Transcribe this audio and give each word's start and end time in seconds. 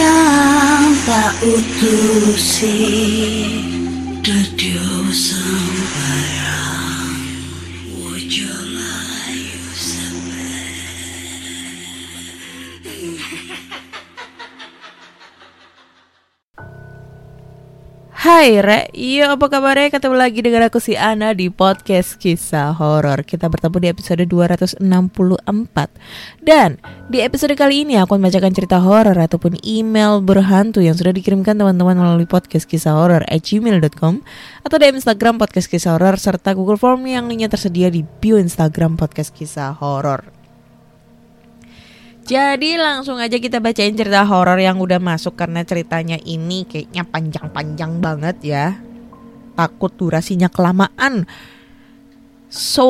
kang 0.00 0.96
tak 1.04 1.36
Hai 18.20 18.60
Re, 18.60 18.92
iya 18.92 19.32
apa 19.32 19.48
kabarnya? 19.48 19.96
Ketemu 19.96 20.12
lagi 20.12 20.44
dengan 20.44 20.68
aku 20.68 20.76
si 20.76 20.92
Ana 20.92 21.32
di 21.32 21.48
podcast 21.48 22.20
kisah 22.20 22.76
horor. 22.76 23.24
Kita 23.24 23.48
bertemu 23.48 23.80
di 23.80 23.88
episode 23.88 24.20
264. 24.28 24.76
Dan 26.44 26.76
di 27.08 27.24
episode 27.24 27.56
kali 27.56 27.88
ini 27.88 27.96
aku 27.96 28.12
akan 28.12 28.20
membacakan 28.20 28.52
cerita 28.52 28.76
horor 28.76 29.16
ataupun 29.16 29.56
email 29.64 30.20
berhantu 30.20 30.84
yang 30.84 30.92
sudah 30.92 31.16
dikirimkan 31.16 31.56
teman-teman 31.56 31.96
melalui 31.96 32.28
podcast 32.28 32.68
kisah 32.68 32.92
horor 32.92 33.24
at 33.24 33.40
gmail.com 33.40 34.20
atau 34.68 34.76
di 34.76 34.84
Instagram 34.92 35.40
podcast 35.40 35.72
kisah 35.72 35.96
horor 35.96 36.20
serta 36.20 36.52
Google 36.52 36.76
Form 36.76 37.00
yang 37.08 37.24
linknya 37.24 37.48
tersedia 37.48 37.88
di 37.88 38.04
bio 38.04 38.36
Instagram 38.36 39.00
podcast 39.00 39.32
kisah 39.32 39.72
horor. 39.80 40.39
Jadi 42.30 42.78
langsung 42.78 43.18
aja 43.18 43.42
kita 43.42 43.58
bacain 43.58 43.90
cerita 43.90 44.22
horor 44.22 44.54
yang 44.62 44.78
udah 44.78 45.02
masuk 45.02 45.34
karena 45.34 45.66
ceritanya 45.66 46.14
ini 46.22 46.62
kayaknya 46.62 47.02
panjang-panjang 47.02 47.98
banget 47.98 48.36
ya. 48.46 48.66
Takut 49.58 49.90
durasinya 49.98 50.46
kelamaan. 50.46 51.26
So, 52.46 52.86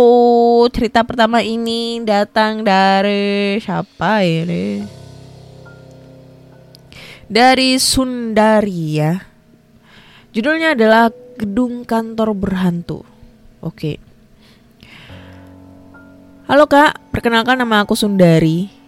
cerita 0.69 1.09
pertama 1.09 1.41
ini 1.41 2.05
datang 2.05 2.69
dari 2.69 3.57
siapa 3.65 4.21
ini? 4.29 4.85
Dari 7.25 7.81
Sundari 7.81 8.85
ya. 8.93 9.25
Judulnya 10.37 10.77
adalah 10.77 11.09
Gedung 11.41 11.89
Kantor 11.89 12.37
Berhantu. 12.37 13.09
Oke. 13.65 13.97
Halo 16.45 16.69
Kak, 16.69 17.09
perkenalkan 17.09 17.57
nama 17.57 17.89
aku 17.89 17.97
Sundari. 17.97 18.80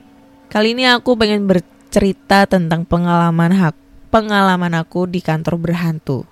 Kali 0.52 0.76
ini 0.76 0.84
aku 0.84 1.16
pengen 1.16 1.48
bercerita 1.48 2.44
tentang 2.44 2.84
pengalaman 2.84 3.56
hak 3.56 3.72
pengalaman 4.12 4.76
aku 4.76 5.08
di 5.08 5.24
kantor 5.24 5.56
berhantu. 5.56 6.28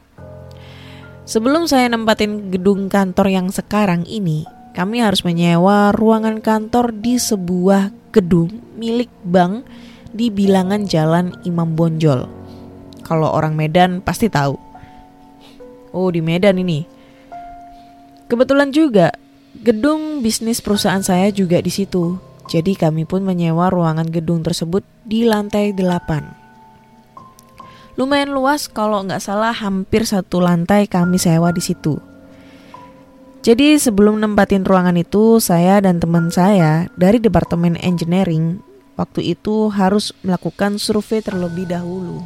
Sebelum 1.24 1.64
saya 1.64 1.88
nempatin 1.88 2.52
gedung 2.52 2.92
kantor 2.92 3.32
yang 3.32 3.48
sekarang 3.48 4.04
ini, 4.04 4.44
kami 4.76 5.00
harus 5.00 5.24
menyewa 5.24 5.88
ruangan 5.96 6.44
kantor 6.44 6.92
di 6.92 7.16
sebuah 7.16 8.12
gedung 8.12 8.60
milik 8.76 9.08
bank 9.24 9.64
di 10.12 10.28
bilangan 10.28 10.84
Jalan 10.84 11.40
Imam 11.48 11.72
Bonjol. 11.72 12.28
Kalau 13.00 13.32
orang 13.32 13.56
Medan 13.56 14.04
pasti 14.04 14.28
tahu. 14.28 14.52
Oh, 15.96 16.12
di 16.12 16.20
Medan 16.20 16.60
ini. 16.60 16.84
Kebetulan 18.28 18.68
juga 18.68 19.16
gedung 19.64 20.20
bisnis 20.20 20.60
perusahaan 20.60 21.00
saya 21.00 21.32
juga 21.32 21.56
di 21.64 21.72
situ. 21.72 22.28
Jadi 22.50 22.74
kami 22.74 23.06
pun 23.06 23.22
menyewa 23.22 23.70
ruangan 23.70 24.10
gedung 24.10 24.42
tersebut 24.42 24.82
di 25.06 25.22
lantai 25.22 25.70
8. 25.70 27.94
Lumayan 27.94 28.34
luas 28.34 28.66
kalau 28.66 29.06
nggak 29.06 29.22
salah 29.22 29.54
hampir 29.54 30.02
satu 30.02 30.42
lantai 30.42 30.90
kami 30.90 31.14
sewa 31.14 31.54
di 31.54 31.62
situ. 31.62 32.10
Jadi 33.40 33.80
sebelum 33.80 34.20
nempatin 34.20 34.68
ruangan 34.68 35.00
itu, 35.00 35.40
saya 35.40 35.80
dan 35.80 35.96
teman 35.96 36.28
saya 36.28 36.92
dari 36.98 37.16
Departemen 37.16 37.72
Engineering 37.80 38.60
waktu 39.00 39.32
itu 39.32 39.72
harus 39.72 40.12
melakukan 40.20 40.76
survei 40.76 41.24
terlebih 41.24 41.64
dahulu. 41.64 42.20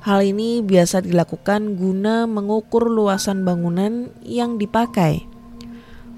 Hal 0.00 0.24
ini 0.24 0.64
biasa 0.64 1.04
dilakukan 1.04 1.76
guna 1.76 2.24
mengukur 2.24 2.88
luasan 2.88 3.44
bangunan 3.44 4.08
yang 4.24 4.56
dipakai 4.56 5.27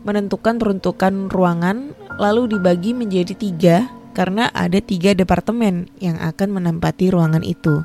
menentukan 0.02 0.56
peruntukan 0.56 1.28
ruangan 1.28 1.92
lalu 2.16 2.56
dibagi 2.56 2.96
menjadi 2.96 3.34
tiga 3.36 3.76
karena 4.12 4.50
ada 4.50 4.82
tiga 4.82 5.14
departemen 5.14 5.88
yang 6.02 6.18
akan 6.18 6.48
menempati 6.60 7.12
ruangan 7.12 7.46
itu. 7.46 7.84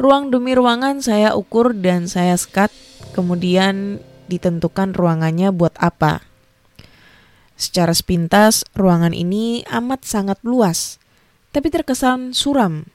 Ruang 0.00 0.32
demi 0.32 0.56
ruangan 0.56 1.04
saya 1.04 1.36
ukur 1.36 1.76
dan 1.76 2.08
saya 2.08 2.32
skat, 2.40 2.72
kemudian 3.12 4.00
ditentukan 4.32 4.96
ruangannya 4.96 5.52
buat 5.52 5.76
apa. 5.76 6.24
Secara 7.60 7.92
sepintas, 7.92 8.64
ruangan 8.72 9.12
ini 9.12 9.60
amat 9.68 10.08
sangat 10.08 10.40
luas, 10.40 10.96
tapi 11.52 11.68
terkesan 11.68 12.32
suram. 12.32 12.88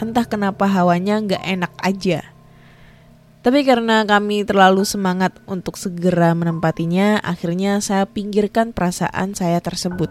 Entah 0.00 0.24
kenapa 0.24 0.64
hawanya 0.64 1.20
nggak 1.20 1.44
enak 1.44 1.72
aja. 1.84 2.31
Tapi 3.42 3.66
karena 3.66 4.06
kami 4.06 4.46
terlalu 4.46 4.86
semangat 4.86 5.34
untuk 5.50 5.74
segera 5.74 6.30
menempatinya, 6.30 7.18
akhirnya 7.18 7.82
saya 7.82 8.06
pinggirkan 8.06 8.70
perasaan 8.70 9.34
saya 9.34 9.58
tersebut. 9.58 10.06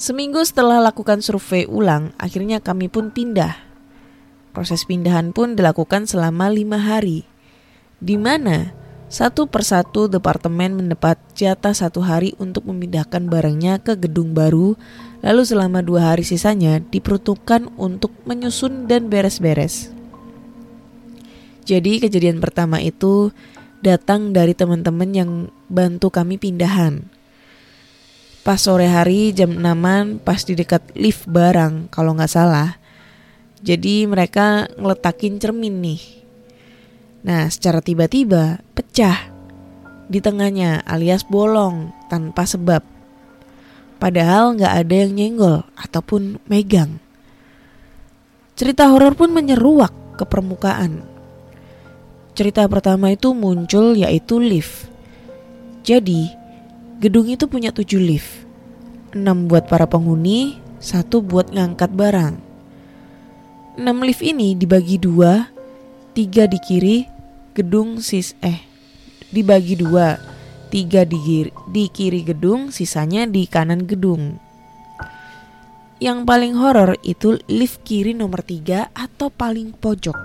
Seminggu 0.00 0.40
setelah 0.48 0.80
lakukan 0.80 1.20
survei 1.20 1.68
ulang, 1.68 2.16
akhirnya 2.16 2.64
kami 2.64 2.88
pun 2.88 3.12
pindah. 3.12 3.52
Proses 4.56 4.88
pindahan 4.88 5.36
pun 5.36 5.52
dilakukan 5.52 6.08
selama 6.08 6.48
lima 6.48 6.80
hari, 6.80 7.28
di 8.00 8.16
mana 8.16 8.72
satu 9.12 9.44
persatu 9.44 10.08
departemen 10.08 10.72
mendapat 10.72 11.20
jatah 11.36 11.76
satu 11.76 12.00
hari 12.00 12.32
untuk 12.40 12.64
memindahkan 12.64 13.28
barangnya 13.28 13.84
ke 13.84 13.96
gedung 14.00 14.32
baru, 14.32 14.72
lalu 15.20 15.42
selama 15.44 15.84
dua 15.84 16.12
hari 16.12 16.24
sisanya 16.24 16.80
diperuntukkan 16.80 17.76
untuk 17.76 18.12
menyusun 18.24 18.88
dan 18.88 19.12
beres-beres. 19.12 19.95
Jadi 21.66 21.98
kejadian 21.98 22.38
pertama 22.38 22.78
itu 22.78 23.34
datang 23.82 24.30
dari 24.30 24.54
teman-teman 24.54 25.10
yang 25.10 25.30
bantu 25.66 26.14
kami 26.14 26.38
pindahan. 26.38 27.02
Pas 28.46 28.62
sore 28.62 28.86
hari 28.86 29.34
jam 29.34 29.58
6 29.58 30.22
pas 30.22 30.38
di 30.46 30.54
dekat 30.54 30.94
lift 30.94 31.26
barang 31.26 31.90
kalau 31.90 32.14
nggak 32.14 32.30
salah. 32.30 32.78
Jadi 33.58 34.06
mereka 34.06 34.70
ngeletakin 34.78 35.42
cermin 35.42 35.82
nih. 35.82 36.02
Nah 37.26 37.50
secara 37.50 37.82
tiba-tiba 37.82 38.62
pecah 38.78 39.34
di 40.06 40.22
tengahnya 40.22 40.86
alias 40.86 41.26
bolong 41.26 41.90
tanpa 42.06 42.46
sebab. 42.46 42.86
Padahal 43.98 44.54
nggak 44.54 44.74
ada 44.86 44.94
yang 44.94 45.18
nyenggol 45.18 45.66
ataupun 45.74 46.38
megang. 46.46 47.02
Cerita 48.54 48.86
horor 48.86 49.18
pun 49.18 49.34
menyeruak 49.34 49.90
ke 50.14 50.22
permukaan 50.22 51.15
cerita 52.36 52.68
pertama 52.68 53.10
itu 53.16 53.32
muncul 53.32 53.96
yaitu 53.96 54.36
lift. 54.36 54.92
Jadi, 55.80 56.28
gedung 57.00 57.32
itu 57.32 57.48
punya 57.48 57.72
tujuh 57.72 57.98
lift. 57.98 58.44
Enam 59.16 59.48
buat 59.48 59.64
para 59.66 59.88
penghuni, 59.88 60.60
satu 60.76 61.24
buat 61.24 61.48
ngangkat 61.48 61.96
barang. 61.96 62.34
Enam 63.80 64.04
lift 64.04 64.20
ini 64.20 64.52
dibagi 64.52 65.00
dua, 65.00 65.48
tiga 66.12 66.44
di 66.44 66.60
kiri 66.60 66.98
gedung 67.56 68.04
sis 68.04 68.36
eh 68.44 68.60
dibagi 69.32 69.80
dua, 69.80 70.20
tiga 70.68 71.08
di 71.08 71.18
kiri, 71.18 71.50
di 71.72 71.84
kiri 71.88 72.20
gedung, 72.24 72.68
sisanya 72.68 73.24
di 73.24 73.48
kanan 73.48 73.88
gedung. 73.88 74.38
Yang 75.96 76.18
paling 76.28 76.54
horor 76.60 77.00
itu 77.00 77.40
lift 77.48 77.80
kiri 77.88 78.12
nomor 78.12 78.44
tiga 78.44 78.92
atau 78.92 79.32
paling 79.32 79.72
pojok. 79.72 80.16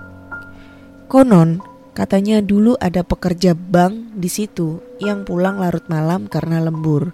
Konon, 1.07 1.70
Katanya 1.92 2.40
dulu 2.40 2.80
ada 2.80 3.04
pekerja 3.04 3.52
bank 3.52 4.16
di 4.16 4.32
situ 4.32 4.80
yang 5.04 5.28
pulang 5.28 5.60
larut 5.60 5.84
malam 5.92 6.32
karena 6.32 6.64
lembur. 6.64 7.12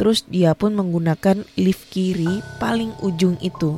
Terus 0.00 0.24
dia 0.24 0.56
pun 0.56 0.72
menggunakan 0.72 1.44
lift 1.60 1.92
kiri 1.92 2.40
paling 2.56 2.96
ujung 3.04 3.36
itu. 3.44 3.76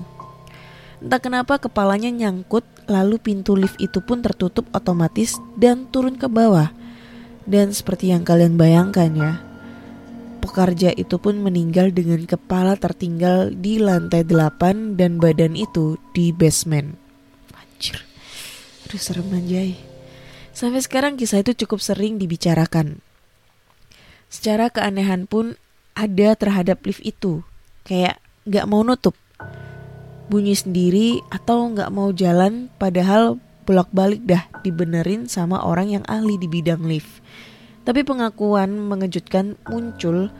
Entah 1.02 1.18
kenapa 1.18 1.58
kepalanya 1.58 2.14
nyangkut 2.14 2.62
lalu 2.86 3.18
pintu 3.18 3.58
lift 3.58 3.74
itu 3.82 3.98
pun 3.98 4.22
tertutup 4.22 4.70
otomatis 4.70 5.42
dan 5.58 5.90
turun 5.90 6.14
ke 6.14 6.30
bawah. 6.30 6.70
Dan 7.42 7.74
seperti 7.74 8.14
yang 8.14 8.22
kalian 8.22 8.54
bayangkan 8.54 9.10
ya, 9.10 9.42
pekerja 10.38 10.94
itu 10.94 11.18
pun 11.18 11.42
meninggal 11.42 11.90
dengan 11.90 12.22
kepala 12.22 12.78
tertinggal 12.78 13.50
di 13.50 13.82
lantai 13.82 14.22
8 14.22 14.94
dan 14.94 15.18
badan 15.18 15.58
itu 15.58 15.98
di 16.14 16.30
basement. 16.30 16.94
Anjir. 17.58 17.98
Aduh 18.86 19.02
serem 19.02 19.26
anjay. 19.34 19.91
Sampai 20.52 20.84
sekarang 20.84 21.16
kisah 21.16 21.40
itu 21.40 21.56
cukup 21.64 21.80
sering 21.80 22.20
dibicarakan. 22.20 23.00
Secara 24.28 24.68
keanehan 24.68 25.24
pun 25.24 25.56
ada 25.96 26.36
terhadap 26.36 26.84
lift 26.84 27.00
itu. 27.04 27.44
Kayak 27.84 28.20
gak 28.44 28.68
mau 28.68 28.84
nutup. 28.84 29.16
Bunyi 30.28 30.56
sendiri 30.56 31.20
atau 31.32 31.72
gak 31.72 31.92
mau 31.92 32.12
jalan 32.12 32.68
padahal 32.76 33.40
bolak-balik 33.64 34.24
dah 34.24 34.44
dibenerin 34.60 35.28
sama 35.28 35.60
orang 35.64 36.00
yang 36.00 36.04
ahli 36.08 36.36
di 36.36 36.48
bidang 36.48 36.84
lift. 36.84 37.24
Tapi 37.82 38.06
pengakuan 38.06 38.76
mengejutkan 38.78 39.58
muncul 39.66 40.30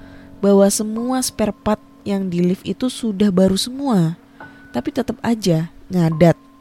bahwa 0.44 0.66
semua 0.70 1.18
spare 1.24 1.54
part 1.54 1.82
yang 2.06 2.30
di 2.30 2.42
lift 2.42 2.66
itu 2.66 2.86
sudah 2.90 3.30
baru 3.32 3.58
semua. 3.58 4.20
Tapi 4.70 4.88
tetap 4.94 5.18
aja 5.24 5.72
ngadat. 5.90 6.51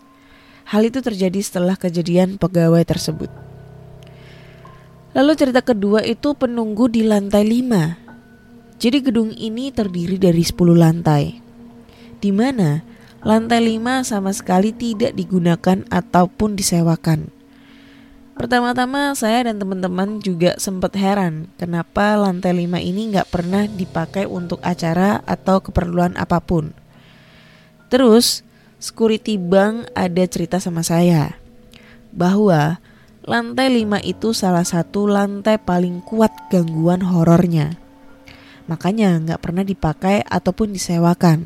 Hal 0.72 0.88
itu 0.88 1.04
terjadi 1.04 1.36
setelah 1.44 1.76
kejadian 1.76 2.40
pegawai 2.40 2.80
tersebut. 2.88 3.28
Lalu 5.12 5.36
cerita 5.36 5.60
kedua 5.60 6.00
itu 6.08 6.32
penunggu 6.32 6.88
di 6.88 7.04
lantai 7.04 7.44
5. 7.44 8.80
Jadi 8.80 8.98
gedung 9.04 9.36
ini 9.36 9.76
terdiri 9.76 10.16
dari 10.16 10.40
10 10.40 10.56
lantai. 10.72 11.44
Di 12.24 12.32
mana 12.32 12.80
lantai 13.20 13.60
5 13.68 14.08
sama 14.08 14.32
sekali 14.32 14.72
tidak 14.72 15.12
digunakan 15.12 15.84
ataupun 15.92 16.56
disewakan. 16.56 17.28
Pertama-tama 18.40 19.12
saya 19.12 19.52
dan 19.52 19.60
teman-teman 19.60 20.24
juga 20.24 20.56
sempat 20.56 20.96
heran 20.96 21.52
kenapa 21.60 22.16
lantai 22.16 22.56
5 22.56 22.80
ini 22.80 23.12
nggak 23.12 23.28
pernah 23.28 23.68
dipakai 23.68 24.24
untuk 24.24 24.64
acara 24.64 25.20
atau 25.28 25.60
keperluan 25.60 26.16
apa 26.16 26.40
pun. 26.40 26.72
Terus, 27.92 28.48
security 28.81 29.38
bank 29.38 29.94
ada 29.94 30.25
cerita 30.25 30.57
sama 30.57 30.81
saya 30.81 31.38
bahwa 32.10 32.81
lantai 33.22 33.69
5 33.69 34.01
itu 34.01 34.33
salah 34.33 34.66
satu 34.66 35.06
lantai 35.06 35.62
paling 35.62 36.01
kuat 36.01 36.33
gangguan 36.50 37.06
horornya. 37.06 37.78
Makanya 38.66 39.22
nggak 39.22 39.39
pernah 39.39 39.62
dipakai 39.62 40.25
ataupun 40.25 40.74
disewakan. 40.74 41.45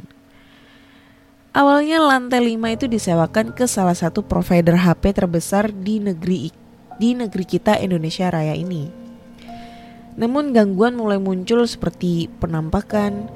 Awalnya 1.51 1.99
lantai 1.99 2.55
5 2.55 2.75
itu 2.79 2.85
disewakan 2.87 3.51
ke 3.51 3.67
salah 3.67 3.95
satu 3.95 4.23
provider 4.23 4.79
HP 4.79 5.11
terbesar 5.11 5.75
di 5.75 5.99
negeri 5.99 6.51
di 6.95 7.11
negeri 7.11 7.43
kita 7.43 7.75
Indonesia 7.83 8.31
Raya 8.31 8.55
ini. 8.55 8.88
Namun 10.15 10.55
gangguan 10.55 10.95
mulai 10.95 11.19
muncul 11.19 11.67
seperti 11.67 12.31
penampakan, 12.39 13.27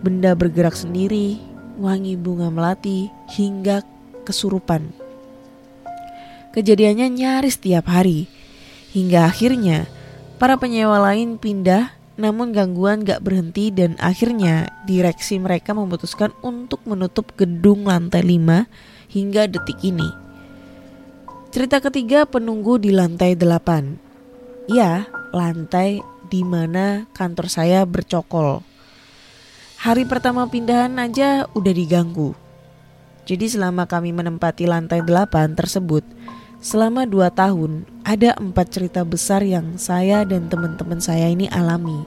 benda 0.00 0.32
bergerak 0.32 0.72
sendiri, 0.72 1.36
wangi 1.78 2.14
bunga 2.18 2.50
melati, 2.50 3.10
hingga 3.34 3.82
kesurupan. 4.24 4.94
Kejadiannya 6.54 7.10
nyaris 7.10 7.58
tiap 7.58 7.90
hari, 7.90 8.30
hingga 8.94 9.26
akhirnya 9.26 9.90
para 10.38 10.54
penyewa 10.54 11.02
lain 11.02 11.36
pindah 11.38 11.94
namun 12.14 12.54
gangguan 12.54 13.02
gak 13.02 13.26
berhenti 13.26 13.74
dan 13.74 13.98
akhirnya 13.98 14.70
direksi 14.86 15.42
mereka 15.42 15.74
memutuskan 15.74 16.30
untuk 16.46 16.78
menutup 16.86 17.34
gedung 17.34 17.90
lantai 17.90 18.22
5 18.22 18.70
hingga 19.10 19.50
detik 19.50 19.82
ini. 19.82 20.06
Cerita 21.50 21.82
ketiga 21.82 22.26
penunggu 22.26 22.78
di 22.78 22.94
lantai 22.94 23.34
8. 23.34 24.70
Ya, 24.70 25.06
lantai 25.34 26.02
di 26.30 26.42
mana 26.46 27.06
kantor 27.14 27.46
saya 27.50 27.82
bercokol. 27.86 28.73
Hari 29.84 30.08
pertama 30.08 30.48
pindahan 30.48 30.96
aja 30.96 31.44
udah 31.52 31.74
diganggu. 31.76 32.32
Jadi 33.28 33.52
selama 33.52 33.84
kami 33.84 34.16
menempati 34.16 34.64
lantai 34.64 35.04
8 35.04 35.52
tersebut, 35.52 36.00
selama 36.56 37.04
2 37.04 37.28
tahun 37.28 37.84
ada 38.00 38.32
empat 38.40 38.72
cerita 38.72 39.04
besar 39.04 39.44
yang 39.44 39.76
saya 39.76 40.24
dan 40.24 40.48
teman-teman 40.48 41.04
saya 41.04 41.28
ini 41.28 41.52
alami. 41.52 42.00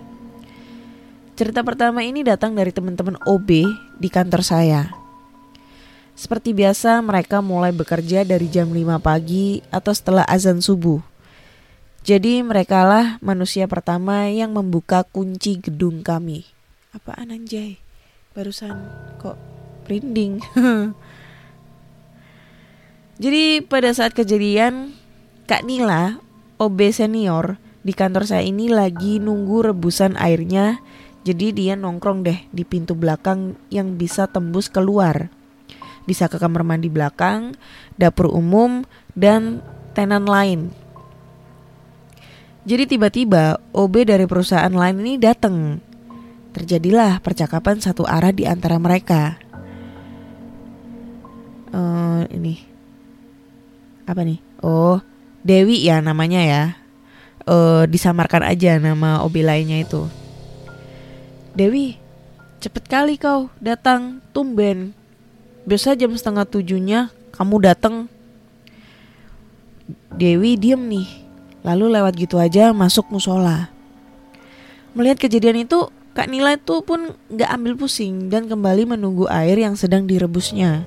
Cerita 1.37 1.61
pertama 1.61 2.01
ini 2.01 2.25
datang 2.25 2.57
dari 2.57 2.73
teman-teman 2.73 3.13
OB 3.29 3.69
di 4.01 4.09
kantor 4.09 4.41
saya. 4.41 4.89
Seperti 6.17 6.57
biasa 6.57 6.97
mereka 7.05 7.45
mulai 7.45 7.69
bekerja 7.77 8.25
dari 8.25 8.49
jam 8.49 8.73
5 8.73 8.97
pagi 8.97 9.61
atau 9.69 9.93
setelah 9.93 10.25
azan 10.25 10.65
subuh. 10.65 10.97
Jadi 12.01 12.41
merekalah 12.41 13.21
manusia 13.21 13.69
pertama 13.69 14.25
yang 14.33 14.49
membuka 14.49 15.05
kunci 15.05 15.61
gedung 15.61 16.01
kami. 16.01 16.56
Apaan 16.97 17.29
anjay? 17.29 17.77
Barusan 18.33 18.73
kok 19.21 19.37
merinding. 19.85 20.41
Jadi 23.21 23.61
pada 23.61 23.93
saat 23.93 24.17
kejadian 24.17 24.97
Kak 25.45 25.61
Nila, 25.61 26.17
OB 26.57 26.89
senior 26.89 27.61
di 27.85 27.93
kantor 27.93 28.25
saya 28.25 28.41
ini 28.41 28.65
lagi 28.65 29.21
nunggu 29.21 29.69
rebusan 29.69 30.17
airnya. 30.17 30.81
Jadi 31.21 31.53
dia 31.53 31.77
nongkrong 31.77 32.25
deh 32.25 32.49
di 32.49 32.65
pintu 32.65 32.97
belakang 32.97 33.53
yang 33.69 33.93
bisa 33.93 34.25
tembus 34.25 34.65
keluar 34.65 35.29
bisa 36.07 36.31
ke 36.31 36.39
kamar 36.39 36.63
mandi 36.63 36.87
belakang, 36.87 37.51
dapur 37.99 38.31
umum, 38.31 38.87
dan 39.11 39.59
tenan 39.91 40.23
lain. 40.23 40.71
Jadi 42.63 42.95
tiba-tiba 42.95 43.59
OB 43.75 44.07
dari 44.07 44.23
perusahaan 44.23 44.71
lain 44.71 45.03
ini 45.03 45.19
datang. 45.19 45.83
Terjadilah 46.57 47.21
percakapan 47.21 47.77
satu 47.77 48.01
arah 48.09 48.33
di 48.33 48.49
antara 48.49 48.81
mereka. 48.81 49.37
Uh, 51.69 52.25
ini 52.33 52.57
apa 54.09 54.25
nih? 54.25 54.41
Oh, 54.65 54.97
Dewi 55.45 55.85
ya 55.85 56.01
namanya 56.01 56.41
ya. 56.41 56.63
Uh, 57.45 57.85
disamarkan 57.85 58.41
aja 58.41 58.81
nama 58.81 59.21
OB 59.21 59.45
lainnya 59.45 59.85
itu. 59.85 60.09
Dewi, 61.53 62.01
cepet 62.57 62.89
kali 62.89 63.21
kau 63.21 63.53
datang, 63.61 64.17
tumben. 64.33 64.97
Biasa 65.69 65.93
jam 65.93 66.09
setengah 66.17 66.49
tujuhnya 66.49 67.13
kamu 67.37 67.69
datang. 67.69 68.09
Dewi 70.09 70.57
diem 70.57 70.81
nih, 70.89 71.05
lalu 71.61 71.93
lewat 71.93 72.17
gitu 72.17 72.41
aja 72.41 72.73
masuk 72.73 73.13
musola. 73.13 73.69
Melihat 74.97 75.21
kejadian 75.21 75.61
itu, 75.61 75.93
Kak 76.17 76.33
Nila 76.33 76.57
itu 76.57 76.81
pun 76.81 77.13
gak 77.29 77.53
ambil 77.53 77.77
pusing 77.77 78.33
dan 78.33 78.49
kembali 78.49 78.89
menunggu 78.89 79.29
air 79.29 79.53
yang 79.53 79.77
sedang 79.77 80.09
direbusnya. 80.09 80.81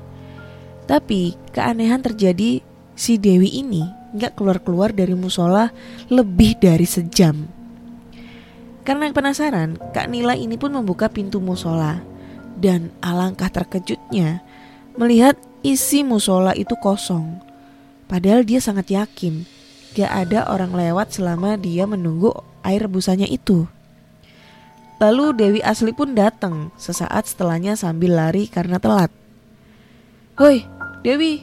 Tapi 0.90 1.38
keanehan 1.54 2.02
terjadi 2.02 2.58
si 2.98 3.14
Dewi 3.14 3.62
ini 3.62 3.86
gak 4.18 4.34
keluar-keluar 4.34 4.90
dari 4.90 5.14
musola 5.14 5.70
lebih 6.10 6.58
dari 6.58 6.82
sejam. 6.82 7.46
Karena 8.82 9.06
penasaran, 9.14 9.78
Kak 9.94 10.10
Nila 10.10 10.34
ini 10.34 10.58
pun 10.58 10.74
membuka 10.74 11.06
pintu 11.06 11.38
musola. 11.38 12.02
Dan 12.58 12.90
alangkah 12.98 13.54
terkejutnya 13.54 14.42
melihat 14.98 15.38
isi 15.62 16.02
musola 16.02 16.58
itu 16.58 16.74
kosong. 16.74 17.38
Padahal 18.10 18.42
dia 18.42 18.58
sangat 18.58 18.90
yakin 18.90 19.46
gak 19.94 20.10
ada 20.26 20.50
orang 20.50 20.74
lewat 20.74 21.14
selama 21.14 21.54
dia 21.54 21.86
menunggu 21.86 22.34
air 22.66 22.82
rebusannya 22.82 23.30
itu. 23.30 23.70
Lalu 25.00 25.32
Dewi 25.32 25.60
Asli 25.64 25.96
pun 25.96 26.12
datang 26.12 26.68
sesaat 26.76 27.24
setelahnya 27.24 27.72
sambil 27.72 28.20
lari 28.20 28.44
karena 28.44 28.76
telat. 28.76 29.08
Hoi, 30.36 30.68
Dewi, 31.00 31.40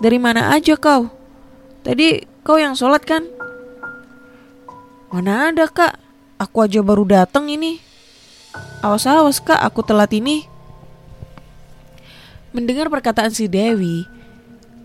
dari 0.00 0.16
mana 0.16 0.56
aja 0.56 0.72
kau? 0.72 1.12
Tadi 1.84 2.24
kau 2.40 2.56
yang 2.56 2.72
sholat 2.72 3.04
kan? 3.04 3.28
Mana 5.12 5.52
ada 5.52 5.68
kak, 5.68 6.00
aku 6.40 6.64
aja 6.64 6.80
baru 6.80 7.04
datang 7.04 7.52
ini. 7.52 7.76
Awas-awas 8.80 9.44
kak, 9.44 9.60
aku 9.60 9.84
telat 9.84 10.08
ini. 10.16 10.48
Mendengar 12.56 12.88
perkataan 12.88 13.36
si 13.36 13.52
Dewi, 13.52 14.08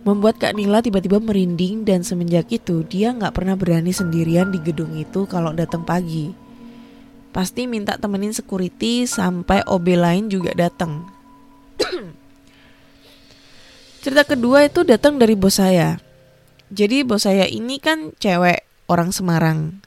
membuat 0.03 0.35
Kak 0.35 0.59
Nila 0.59 0.83
tiba-tiba 0.83 1.23
merinding 1.23 1.87
dan 1.87 2.03
semenjak 2.03 2.51
itu 2.51 2.83
dia 2.83 3.15
nggak 3.15 3.31
pernah 3.31 3.55
berani 3.55 3.95
sendirian 3.95 4.51
di 4.51 4.59
gedung 4.59 4.91
itu 4.99 5.23
kalau 5.23 5.55
datang 5.55 5.87
pagi. 5.87 6.42
Pasti 7.33 7.65
minta 7.65 7.97
temenin 7.97 8.31
security 8.31 9.09
sampai 9.09 9.65
OB 9.65 9.87
lain 9.97 10.29
juga 10.29 10.53
datang. 10.53 11.09
Cerita 14.05 14.23
kedua 14.23 14.69
itu 14.69 14.85
datang 14.85 15.17
dari 15.17 15.33
bos 15.33 15.57
saya. 15.57 15.97
Jadi 16.69 17.01
bos 17.01 17.25
saya 17.25 17.49
ini 17.49 17.81
kan 17.81 18.13
cewek 18.21 18.63
orang 18.85 19.09
Semarang. 19.09 19.81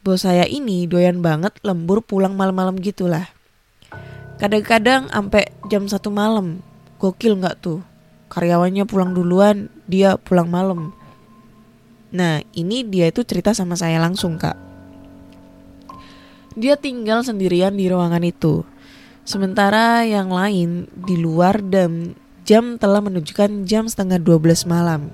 Bos 0.00 0.24
saya 0.24 0.48
ini 0.48 0.88
doyan 0.88 1.20
banget 1.20 1.52
lembur 1.60 2.00
pulang 2.00 2.32
malam-malam 2.32 2.80
gitulah. 2.80 3.28
Kadang-kadang 4.40 5.12
sampai 5.12 5.52
jam 5.68 5.84
satu 5.84 6.08
malam 6.08 6.64
Gokil 7.04 7.36
nggak 7.36 7.60
tuh? 7.60 7.84
Karyawannya 8.32 8.88
pulang 8.88 9.12
duluan, 9.12 9.68
dia 9.84 10.16
pulang 10.16 10.48
malam. 10.48 10.96
Nah, 12.14 12.40
ini 12.56 12.80
dia 12.80 13.12
itu 13.12 13.20
cerita 13.28 13.52
sama 13.52 13.76
saya 13.76 14.00
langsung, 14.00 14.40
Kak. 14.40 14.73
Dia 16.54 16.78
tinggal 16.78 17.26
sendirian 17.26 17.74
di 17.74 17.90
ruangan 17.90 18.22
itu. 18.22 18.62
Sementara 19.26 20.06
yang 20.06 20.30
lain 20.30 20.86
di 20.94 21.18
luar 21.18 21.58
dan 21.58 22.14
jam 22.46 22.78
telah 22.78 23.02
menunjukkan 23.02 23.66
jam 23.66 23.90
setengah 23.90 24.22
12 24.22 24.68
malam. 24.70 25.10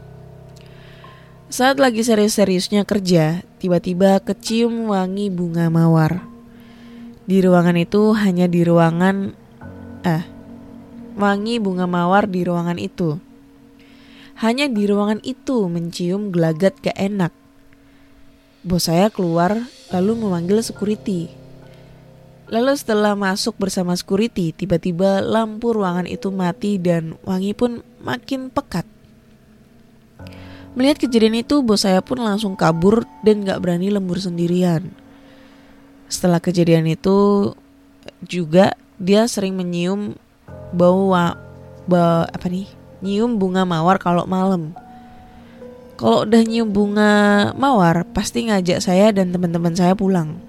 Saat 1.51 1.83
lagi 1.83 2.05
serius-seriusnya 2.07 2.87
kerja, 2.87 3.43
tiba-tiba 3.59 4.23
kecium 4.23 4.93
wangi 4.93 5.33
bunga 5.33 5.67
mawar. 5.67 6.23
Di 7.27 7.43
ruangan 7.43 7.79
itu 7.79 8.15
hanya 8.15 8.47
di 8.47 8.63
ruangan 8.63 9.35
eh 10.07 10.25
wangi 11.19 11.59
bunga 11.59 11.87
mawar 11.91 12.31
di 12.31 12.47
ruangan 12.47 12.79
itu. 12.79 13.19
Hanya 14.39 14.71
di 14.71 14.87
ruangan 14.87 15.21
itu 15.27 15.67
mencium 15.67 16.31
gelagat 16.31 16.79
gak 16.81 16.97
enak. 16.97 17.33
Bos 18.63 18.87
saya 18.87 19.11
keluar 19.11 19.67
lalu 19.91 20.13
memanggil 20.19 20.63
security. 20.63 21.31
Lalu 22.51 22.75
setelah 22.75 23.15
masuk 23.15 23.55
bersama 23.63 23.95
security, 23.95 24.51
tiba-tiba 24.51 25.23
lampu 25.23 25.71
ruangan 25.71 26.07
itu 26.07 26.35
mati 26.35 26.83
dan 26.83 27.15
wangi 27.23 27.55
pun 27.55 27.79
makin 28.03 28.51
pekat. 28.51 28.83
Melihat 30.75 31.03
kejadian 31.07 31.43
itu, 31.43 31.63
bos 31.63 31.87
saya 31.87 32.03
pun 32.03 32.19
langsung 32.19 32.59
kabur 32.59 33.07
dan 33.23 33.47
gak 33.47 33.63
berani 33.63 33.91
lembur 33.91 34.19
sendirian. 34.19 34.91
Setelah 36.11 36.43
kejadian 36.43 36.91
itu 36.91 37.51
juga 38.27 38.75
dia 38.99 39.31
sering 39.31 39.55
menyium 39.55 40.19
bau 40.75 41.15
ba, 41.87 42.27
apa 42.27 42.47
nih? 42.51 42.67
Nyium 43.03 43.39
bunga 43.39 43.63
mawar 43.63 44.03
kalau 44.03 44.27
malam. 44.27 44.75
Kalau 46.01 46.25
udah 46.25 46.43
nyium 46.49 46.73
bunga 46.73 47.13
mawar, 47.61 48.09
pasti 48.09 48.49
ngajak 48.49 48.81
saya 48.81 49.13
dan 49.13 49.37
teman-teman 49.37 49.77
saya 49.77 49.93
pulang. 49.93 50.41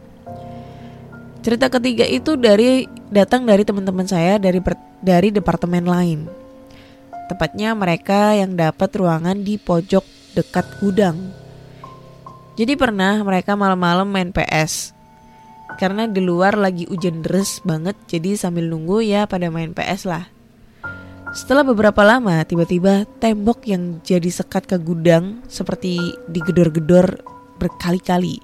Cerita 1.44 1.68
ketiga 1.68 2.08
itu 2.08 2.40
dari 2.40 2.88
datang 3.12 3.44
dari 3.44 3.68
teman-teman 3.68 4.08
saya 4.08 4.40
dari 4.40 4.64
dari 5.04 5.28
departemen 5.28 5.84
lain. 5.84 6.20
Tepatnya 7.28 7.76
mereka 7.76 8.32
yang 8.32 8.56
dapat 8.56 8.96
ruangan 8.96 9.44
di 9.44 9.60
pojok 9.60 10.08
dekat 10.40 10.64
gudang. 10.80 11.20
Jadi 12.56 12.80
pernah 12.80 13.20
mereka 13.20 13.60
malam-malam 13.60 14.08
main 14.08 14.32
PS. 14.32 14.96
Karena 15.76 16.08
di 16.08 16.24
luar 16.24 16.56
lagi 16.56 16.88
hujan 16.88 17.28
deras 17.28 17.60
banget, 17.68 18.00
jadi 18.08 18.40
sambil 18.40 18.72
nunggu 18.72 19.04
ya 19.04 19.28
pada 19.28 19.52
main 19.52 19.76
PS 19.76 20.08
lah. 20.08 20.32
Setelah 21.32 21.64
beberapa 21.64 22.04
lama, 22.04 22.44
tiba-tiba 22.44 23.08
tembok 23.24 23.64
yang 23.64 24.04
jadi 24.04 24.28
sekat 24.28 24.68
ke 24.68 24.76
gudang 24.76 25.40
seperti 25.48 25.96
digedor-gedor 26.28 27.24
berkali-kali. 27.56 28.44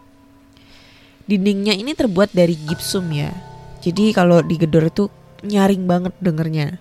Dindingnya 1.28 1.76
ini 1.76 1.92
terbuat 1.92 2.32
dari 2.32 2.56
gipsum 2.56 3.12
ya. 3.12 3.36
Jadi 3.84 4.16
kalau 4.16 4.40
digedor 4.40 4.88
itu 4.88 5.12
nyaring 5.44 5.84
banget 5.84 6.16
dengernya. 6.24 6.80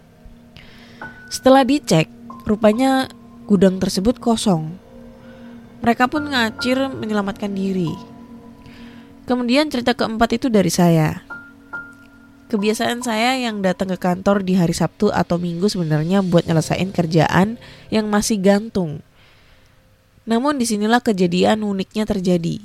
Setelah 1.26 1.66
dicek, 1.66 2.06
rupanya 2.46 3.10
gudang 3.50 3.82
tersebut 3.82 4.22
kosong. 4.22 4.78
Mereka 5.82 6.06
pun 6.06 6.30
ngacir 6.30 6.86
menyelamatkan 6.86 7.50
diri. 7.50 7.90
Kemudian 9.26 9.66
cerita 9.74 9.98
keempat 9.98 10.38
itu 10.38 10.46
dari 10.46 10.70
saya. 10.70 11.25
Kebiasaan 12.46 13.02
saya 13.02 13.34
yang 13.42 13.58
datang 13.58 13.90
ke 13.90 13.98
kantor 13.98 14.46
di 14.46 14.54
hari 14.54 14.70
Sabtu 14.70 15.10
atau 15.10 15.34
Minggu 15.34 15.66
sebenarnya 15.66 16.22
buat 16.22 16.46
nyelesain 16.46 16.94
kerjaan 16.94 17.58
yang 17.90 18.06
masih 18.06 18.38
gantung. 18.38 19.02
Namun 20.30 20.54
di 20.54 20.62
sinilah 20.62 21.02
kejadian 21.02 21.66
uniknya 21.66 22.06
terjadi. 22.06 22.62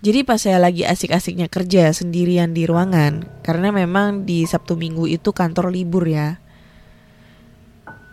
Jadi 0.00 0.20
pas 0.24 0.40
saya 0.40 0.56
lagi 0.56 0.88
asik-asiknya 0.88 1.52
kerja 1.52 1.92
sendirian 1.92 2.56
di 2.56 2.64
ruangan, 2.64 3.28
karena 3.44 3.68
memang 3.68 4.24
di 4.24 4.48
Sabtu 4.48 4.72
Minggu 4.72 5.04
itu 5.04 5.36
kantor 5.36 5.68
libur 5.68 6.08
ya. 6.08 6.40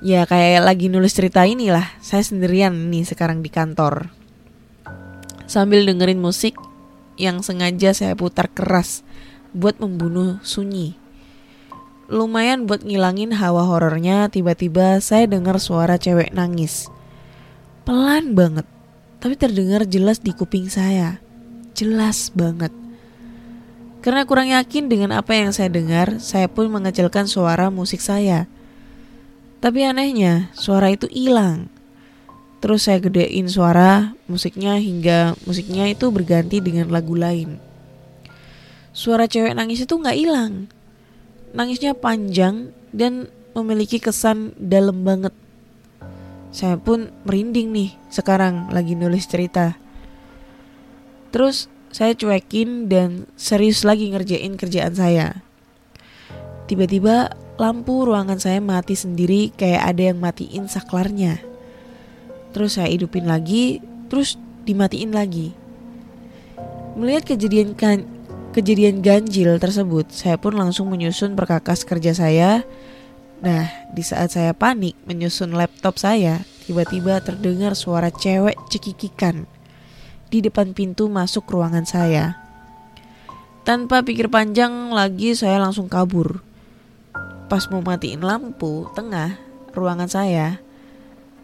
Ya 0.04 0.28
kayak 0.28 0.68
lagi 0.68 0.92
nulis 0.92 1.16
cerita 1.16 1.48
inilah, 1.48 1.88
saya 2.04 2.28
sendirian 2.28 2.76
nih 2.92 3.08
sekarang 3.08 3.40
di 3.40 3.48
kantor. 3.48 4.12
Sambil 5.48 5.88
dengerin 5.88 6.20
musik 6.20 6.60
yang 7.16 7.40
sengaja 7.40 7.96
saya 7.96 8.12
putar 8.20 8.52
keras 8.52 9.08
buat 9.58 9.82
membunuh 9.82 10.38
sunyi. 10.46 10.94
Lumayan 12.08 12.70
buat 12.70 12.86
ngilangin 12.86 13.36
hawa 13.36 13.68
horornya, 13.68 14.30
tiba-tiba 14.32 15.02
saya 15.04 15.28
dengar 15.28 15.60
suara 15.60 16.00
cewek 16.00 16.32
nangis. 16.32 16.88
Pelan 17.84 18.32
banget, 18.38 18.64
tapi 19.20 19.36
terdengar 19.36 19.84
jelas 19.84 20.24
di 20.24 20.32
kuping 20.32 20.72
saya. 20.72 21.20
Jelas 21.76 22.32
banget. 22.32 22.72
Karena 24.06 24.24
kurang 24.24 24.48
yakin 24.54 24.88
dengan 24.88 25.12
apa 25.20 25.36
yang 25.36 25.52
saya 25.52 25.68
dengar, 25.68 26.24
saya 26.24 26.48
pun 26.48 26.72
mengecilkan 26.72 27.28
suara 27.28 27.68
musik 27.68 28.00
saya. 28.00 28.48
Tapi 29.60 29.84
anehnya, 29.84 30.54
suara 30.56 30.94
itu 30.94 31.12
hilang. 31.12 31.68
Terus 32.64 32.88
saya 32.88 33.04
gedein 33.04 33.52
suara 33.52 34.16
musiknya 34.32 34.80
hingga 34.80 35.36
musiknya 35.44 35.92
itu 35.92 36.08
berganti 36.08 36.64
dengan 36.64 36.88
lagu 36.88 37.20
lain 37.20 37.67
suara 38.98 39.30
cewek 39.30 39.54
nangis 39.54 39.86
itu 39.86 39.94
nggak 39.94 40.18
hilang. 40.18 40.66
Nangisnya 41.54 41.94
panjang 41.94 42.74
dan 42.89 43.30
memiliki 43.54 44.01
kesan 44.01 44.58
dalam 44.58 45.06
banget. 45.06 45.38
Saya 46.50 46.82
pun 46.82 47.13
merinding 47.22 47.70
nih 47.70 47.94
sekarang 48.10 48.74
lagi 48.74 48.98
nulis 48.98 49.30
cerita. 49.30 49.77
Terus 51.30 51.70
saya 51.94 52.18
cuekin 52.18 52.89
dan 52.89 53.30
serius 53.38 53.86
lagi 53.86 54.10
ngerjain 54.10 54.58
kerjaan 54.58 54.98
saya. 54.98 55.46
Tiba-tiba 56.66 57.38
lampu 57.62 58.01
ruangan 58.01 58.42
saya 58.42 58.58
mati 58.58 58.98
sendiri 58.98 59.54
kayak 59.54 59.94
ada 59.94 60.10
yang 60.10 60.18
matiin 60.18 60.66
saklarnya. 60.66 61.38
Terus 62.50 62.82
saya 62.82 62.89
hidupin 62.89 63.30
lagi, 63.30 63.77
terus 64.10 64.42
dimatiin 64.66 65.13
lagi. 65.13 65.54
Melihat 66.98 67.38
kejadian 67.38 67.77
kan 67.77 68.17
kejadian 68.58 69.06
ganjil 69.06 69.62
tersebut, 69.62 70.10
saya 70.10 70.42
pun 70.42 70.58
langsung 70.58 70.90
menyusun 70.90 71.38
perkakas 71.38 71.86
kerja 71.86 72.18
saya. 72.18 72.66
Nah, 73.46 73.70
di 73.94 74.02
saat 74.02 74.34
saya 74.34 74.58
panik 74.58 74.98
menyusun 75.06 75.54
laptop 75.54 76.02
saya, 76.02 76.42
tiba-tiba 76.66 77.22
terdengar 77.22 77.78
suara 77.78 78.10
cewek 78.10 78.58
cekikikan 78.74 79.46
di 80.34 80.42
depan 80.42 80.74
pintu 80.74 81.06
masuk 81.06 81.46
ruangan 81.54 81.86
saya. 81.86 82.42
Tanpa 83.62 84.02
pikir 84.02 84.26
panjang 84.26 84.90
lagi, 84.90 85.38
saya 85.38 85.62
langsung 85.62 85.86
kabur. 85.86 86.42
Pas 87.46 87.62
mau 87.70 87.86
matiin 87.86 88.26
lampu 88.26 88.90
tengah 88.98 89.38
ruangan 89.78 90.10
saya, 90.10 90.58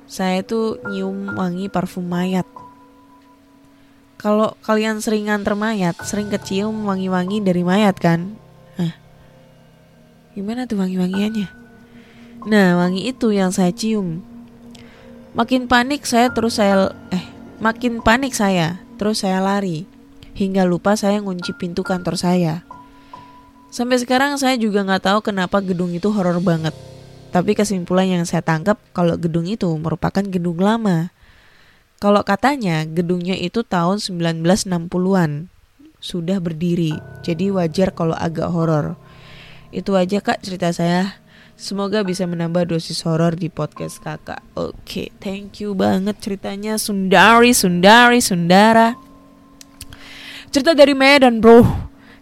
saya 0.10 0.42
tuh 0.42 0.82
nyium 0.90 1.38
wangi 1.38 1.70
parfum 1.70 2.10
mayat 2.10 2.50
kalau 4.24 4.56
kalian 4.64 5.04
sering 5.04 5.28
nganter 5.28 5.52
mayat, 5.52 6.00
sering 6.08 6.32
kecium 6.32 6.88
wangi-wangi 6.88 7.44
dari 7.44 7.60
mayat 7.60 8.00
kan? 8.00 8.40
Nah, 8.80 8.96
gimana 10.32 10.64
tuh 10.64 10.80
wangi-wangiannya? 10.80 11.52
Nah, 12.48 12.80
wangi 12.80 13.12
itu 13.12 13.36
yang 13.36 13.52
saya 13.52 13.76
cium. 13.76 14.24
Makin 15.36 15.68
panik 15.68 16.08
saya 16.08 16.32
terus 16.32 16.56
saya 16.56 16.96
eh 17.12 17.26
makin 17.60 18.00
panik 18.00 18.32
saya, 18.32 18.80
terus 18.96 19.28
saya 19.28 19.44
lari 19.44 19.84
hingga 20.40 20.64
lupa 20.64 20.96
saya 20.96 21.20
ngunci 21.20 21.60
pintu 21.60 21.84
kantor 21.84 22.16
saya. 22.16 22.64
Sampai 23.76 24.00
sekarang 24.00 24.40
saya 24.40 24.56
juga 24.56 24.88
nggak 24.88 25.04
tahu 25.04 25.20
kenapa 25.20 25.60
gedung 25.60 25.92
itu 25.92 26.08
horor 26.16 26.40
banget. 26.40 26.72
Tapi 27.36 27.60
kesimpulan 27.60 28.08
yang 28.08 28.24
saya 28.24 28.40
tangkap 28.40 28.80
kalau 28.96 29.20
gedung 29.20 29.50
itu 29.52 29.68
merupakan 29.76 30.24
gedung 30.24 30.64
lama 30.64 31.12
kalau 32.04 32.20
katanya 32.20 32.84
gedungnya 32.84 33.32
itu 33.32 33.64
tahun 33.64 34.04
1960-an 34.04 35.48
sudah 36.04 36.44
berdiri. 36.44 37.00
Jadi 37.24 37.48
wajar 37.48 37.96
kalau 37.96 38.12
agak 38.12 38.52
horor. 38.52 39.00
Itu 39.72 39.96
aja 39.96 40.20
Kak 40.20 40.44
cerita 40.44 40.76
saya. 40.76 41.16
Semoga 41.56 42.04
bisa 42.04 42.28
menambah 42.28 42.76
dosis 42.76 43.08
horor 43.08 43.40
di 43.40 43.48
podcast 43.48 44.04
Kakak. 44.04 44.44
Oke, 44.52 44.76
okay, 44.84 45.08
thank 45.24 45.64
you 45.64 45.72
banget 45.72 46.20
ceritanya 46.20 46.76
Sundari, 46.76 47.56
Sundari, 47.56 48.20
Sundara. 48.20 49.00
Cerita 50.52 50.76
dari 50.76 50.92
Medan, 50.92 51.40
Bro. 51.40 51.64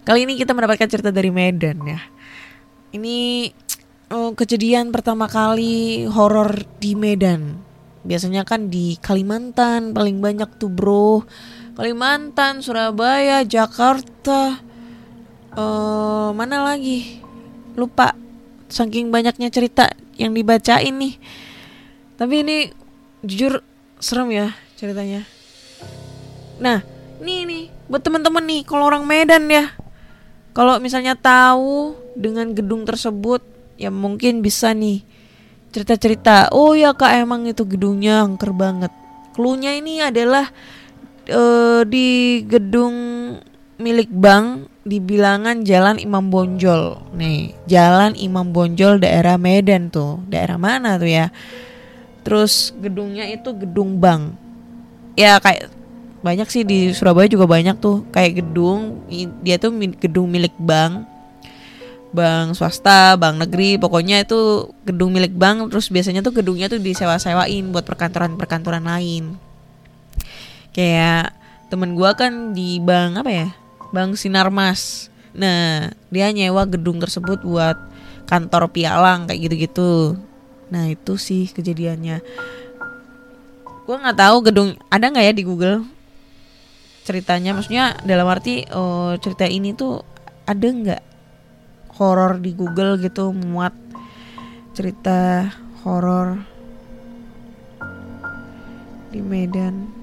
Kali 0.06 0.30
ini 0.30 0.38
kita 0.38 0.54
mendapatkan 0.54 0.86
cerita 0.86 1.10
dari 1.10 1.34
Medan 1.34 1.82
ya. 1.90 1.98
Ini 2.94 3.50
oh, 4.14 4.38
kejadian 4.38 4.94
pertama 4.94 5.26
kali 5.26 6.06
horor 6.06 6.70
di 6.78 6.94
Medan 6.94 7.61
Biasanya 8.02 8.42
kan 8.48 8.74
di 8.74 8.98
Kalimantan 8.98 9.94
paling 9.94 10.18
banyak 10.20 10.50
tuh 10.58 10.72
bro. 10.74 11.22
Kalimantan, 11.78 12.60
Surabaya, 12.60 13.48
Jakarta 13.48 14.60
uh, 15.56 16.30
Mana 16.36 16.64
lagi? 16.64 17.22
Lupa. 17.76 18.16
Saking 18.72 19.12
banyaknya 19.12 19.52
cerita 19.52 19.92
yang 20.16 20.32
dibacain 20.32 20.96
nih. 20.96 21.20
Tapi 22.16 22.36
ini 22.40 22.58
jujur 23.20 23.60
serem 24.00 24.32
ya 24.32 24.48
ceritanya. 24.80 25.28
Nah, 26.62 26.80
ini 27.20 27.44
nih 27.44 27.64
buat 27.92 28.00
temen-temen 28.00 28.44
nih 28.48 28.62
kalau 28.64 28.88
orang 28.88 29.04
Medan 29.04 29.52
ya. 29.52 29.76
Kalau 30.52 30.80
misalnya 30.80 31.16
tahu 31.16 31.96
dengan 32.16 32.52
gedung 32.52 32.84
tersebut 32.84 33.44
ya 33.80 33.88
mungkin 33.88 34.44
bisa 34.44 34.76
nih 34.76 35.04
cerita-cerita 35.72 36.52
oh 36.52 36.76
ya 36.76 36.92
kak 36.92 37.24
emang 37.24 37.48
itu 37.48 37.64
gedungnya 37.64 38.28
angker 38.28 38.52
banget. 38.52 38.92
Klunya 39.32 39.72
ini 39.72 40.04
adalah 40.04 40.52
uh, 41.32 41.82
di 41.88 42.44
gedung 42.44 42.96
milik 43.80 44.12
bank 44.12 44.68
di 44.84 45.00
bilangan 45.00 45.64
Jalan 45.64 45.98
Imam 45.98 46.28
Bonjol. 46.28 47.16
Nih 47.16 47.56
Jalan 47.66 48.20
Imam 48.20 48.52
Bonjol 48.52 49.00
daerah 49.00 49.40
Medan 49.40 49.88
tuh. 49.88 50.20
Daerah 50.28 50.60
mana 50.60 51.00
tuh 51.00 51.10
ya? 51.10 51.32
Terus 52.22 52.76
gedungnya 52.78 53.26
itu 53.32 53.50
gedung 53.56 53.98
bank. 53.98 54.36
Ya 55.16 55.40
kayak 55.40 55.72
banyak 56.22 56.48
sih 56.54 56.62
di 56.68 56.92
Surabaya 56.94 57.32
juga 57.32 57.48
banyak 57.48 57.80
tuh. 57.80 58.04
Kayak 58.12 58.44
gedung 58.44 59.08
dia 59.42 59.56
tuh 59.56 59.72
gedung 59.98 60.28
milik 60.28 60.54
bank 60.60 61.11
bank 62.12 62.60
swasta, 62.60 63.16
bank 63.16 63.40
negeri, 63.48 63.80
pokoknya 63.80 64.24
itu 64.24 64.72
gedung 64.84 65.16
milik 65.16 65.34
bank. 65.36 65.72
Terus 65.72 65.88
biasanya 65.88 66.22
tuh 66.24 66.36
gedungnya 66.36 66.68
tuh 66.68 66.80
disewa-sewain 66.80 67.72
buat 67.72 67.88
perkantoran-perkantoran 67.88 68.84
lain. 68.84 69.40
Kayak 70.76 71.36
temen 71.72 71.96
gua 71.96 72.16
kan 72.16 72.52
di 72.52 72.80
bank 72.84 73.24
apa 73.24 73.32
ya? 73.32 73.48
Bank 73.92 74.20
Sinarmas. 74.20 75.12
Nah, 75.32 75.92
dia 76.12 76.28
nyewa 76.32 76.68
gedung 76.68 77.00
tersebut 77.00 77.44
buat 77.44 77.80
kantor 78.28 78.72
pialang 78.72 79.28
kayak 79.28 79.48
gitu-gitu. 79.48 80.20
Nah, 80.72 80.88
itu 80.92 81.16
sih 81.16 81.48
kejadiannya. 81.52 82.20
Gua 83.88 83.96
nggak 84.00 84.20
tahu 84.20 84.38
gedung 84.48 84.76
ada 84.92 85.08
nggak 85.08 85.26
ya 85.32 85.34
di 85.36 85.44
Google 85.44 85.84
ceritanya 87.02 87.58
maksudnya 87.58 87.98
dalam 88.06 88.30
arti 88.30 88.62
oh, 88.72 89.18
cerita 89.18 89.50
ini 89.50 89.74
tuh 89.74 90.06
ada 90.46 90.68
nggak 90.70 91.02
horor 92.02 92.42
di 92.42 92.58
Google 92.58 92.98
gitu 92.98 93.30
muat 93.30 93.78
cerita 94.74 95.46
horor 95.86 96.42
di 99.14 99.22
Medan. 99.22 100.02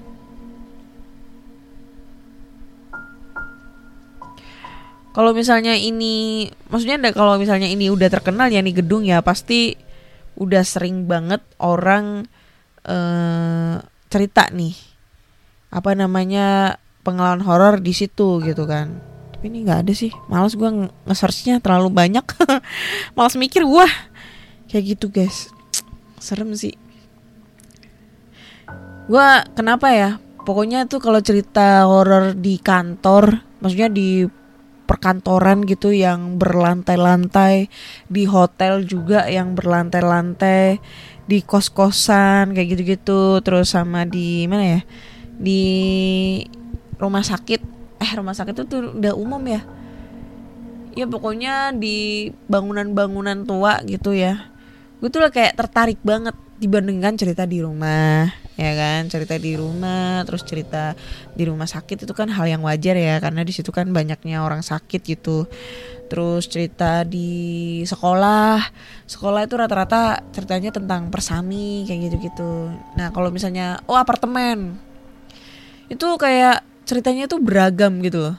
Kalau 5.11 5.35
misalnya 5.35 5.75
ini 5.75 6.47
maksudnya 6.71 6.95
ada 6.95 7.11
kalau 7.11 7.35
misalnya 7.35 7.67
ini 7.67 7.91
udah 7.91 8.07
terkenal 8.07 8.47
ya 8.47 8.63
nih 8.63 8.79
gedung 8.79 9.03
ya 9.03 9.19
pasti 9.19 9.75
udah 10.39 10.63
sering 10.63 11.03
banget 11.03 11.43
orang 11.59 12.23
uh, 12.87 13.75
cerita 14.07 14.47
nih 14.55 14.71
apa 15.75 15.91
namanya 15.97 16.79
pengalaman 17.03 17.43
horor 17.43 17.83
di 17.83 17.91
situ 17.91 18.39
gitu 18.39 18.63
kan 18.63 19.08
tapi 19.39 19.55
ini 19.55 19.63
nggak 19.63 19.87
ada 19.87 19.93
sih. 19.95 20.11
Males 20.27 20.51
gue 20.59 20.67
nge-searchnya 21.07 21.63
terlalu 21.63 21.95
banyak. 21.95 22.27
Males 23.15 23.39
mikir 23.39 23.63
wah. 23.63 23.87
Kayak 24.67 24.99
gitu 24.99 25.07
guys. 25.07 25.47
Serem 26.19 26.51
sih. 26.59 26.75
Gue 29.07 29.27
kenapa 29.55 29.95
ya? 29.95 30.19
Pokoknya 30.43 30.91
tuh 30.91 30.99
kalau 30.99 31.23
cerita 31.23 31.87
horor 31.87 32.35
di 32.35 32.59
kantor 32.59 33.39
maksudnya 33.63 33.87
di 33.87 34.27
perkantoran 34.83 35.63
gitu 35.63 35.95
yang 35.95 36.35
berlantai-lantai 36.35 37.71
di 38.11 38.27
hotel 38.27 38.83
juga 38.83 39.23
yang 39.31 39.55
berlantai-lantai 39.55 40.83
di 41.31 41.39
kos-kosan 41.47 42.51
kayak 42.51 42.75
gitu-gitu 42.75 43.39
terus 43.39 43.71
sama 43.71 44.03
di 44.03 44.43
mana 44.51 44.67
ya? 44.67 44.81
Di 45.39 45.63
rumah 46.99 47.23
sakit 47.23 47.78
eh 47.99 48.11
rumah 48.15 48.33
sakit 48.33 48.55
itu 48.55 48.63
tuh 48.65 48.81
udah 48.95 49.13
umum 49.13 49.43
ya? 49.43 49.61
Ya 50.95 51.05
pokoknya 51.05 51.75
di 51.75 52.31
bangunan-bangunan 52.47 53.45
tua 53.45 53.83
gitu 53.85 54.15
ya. 54.15 54.49
Gue 54.99 55.07
tuh 55.07 55.23
kayak 55.31 55.55
tertarik 55.55 55.99
banget 56.03 56.35
dibandingkan 56.59 57.15
cerita 57.15 57.47
di 57.47 57.63
rumah 57.63 58.27
ya 58.59 58.75
kan? 58.75 59.07
Cerita 59.07 59.39
di 59.39 59.55
rumah 59.55 60.27
terus 60.27 60.43
cerita 60.43 60.91
di 61.31 61.47
rumah 61.47 61.67
sakit 61.67 62.03
itu 62.03 62.11
kan 62.11 62.27
hal 62.27 62.43
yang 62.51 62.63
wajar 62.67 62.99
ya 62.99 63.23
karena 63.23 63.47
di 63.47 63.55
situ 63.55 63.71
kan 63.71 63.87
banyaknya 63.95 64.43
orang 64.43 64.59
sakit 64.59 64.99
gitu. 65.07 65.47
Terus 66.11 66.51
cerita 66.51 67.07
di 67.07 67.79
sekolah 67.87 68.59
sekolah 69.07 69.47
itu 69.47 69.55
rata-rata 69.55 70.19
ceritanya 70.35 70.75
tentang 70.75 71.07
persami 71.07 71.87
kayak 71.87 72.11
gitu-gitu. 72.11 72.75
Nah 72.99 73.15
kalau 73.15 73.31
misalnya 73.31 73.79
oh 73.87 73.95
apartemen. 73.95 74.75
Itu 75.89 76.19
kayak 76.21 76.68
ceritanya 76.89 77.29
tuh 77.29 77.37
beragam 77.37 78.01
gitu 78.01 78.17
loh. 78.17 78.35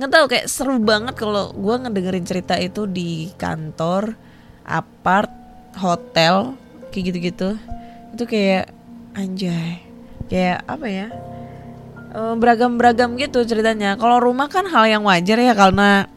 Nggak 0.00 0.10
tahu 0.16 0.24
kayak 0.32 0.46
seru 0.48 0.80
banget 0.80 1.12
kalau 1.12 1.52
gue 1.52 1.76
ngedengerin 1.76 2.24
cerita 2.24 2.56
itu 2.56 2.88
di 2.88 3.28
kantor 3.36 4.16
apart 4.64 5.28
hotel 5.76 6.56
kayak 6.88 7.04
gitu-gitu. 7.12 7.60
Itu 8.16 8.24
kayak 8.24 8.72
anjay 9.12 9.84
kayak 10.32 10.64
apa 10.64 10.86
ya 10.88 11.06
eh, 12.16 12.34
beragam-beragam 12.40 13.20
gitu 13.20 13.44
ceritanya. 13.44 14.00
Kalau 14.00 14.24
rumah 14.24 14.48
kan 14.48 14.64
hal 14.64 14.88
yang 14.88 15.04
wajar 15.04 15.36
ya 15.36 15.52
karena 15.52 16.08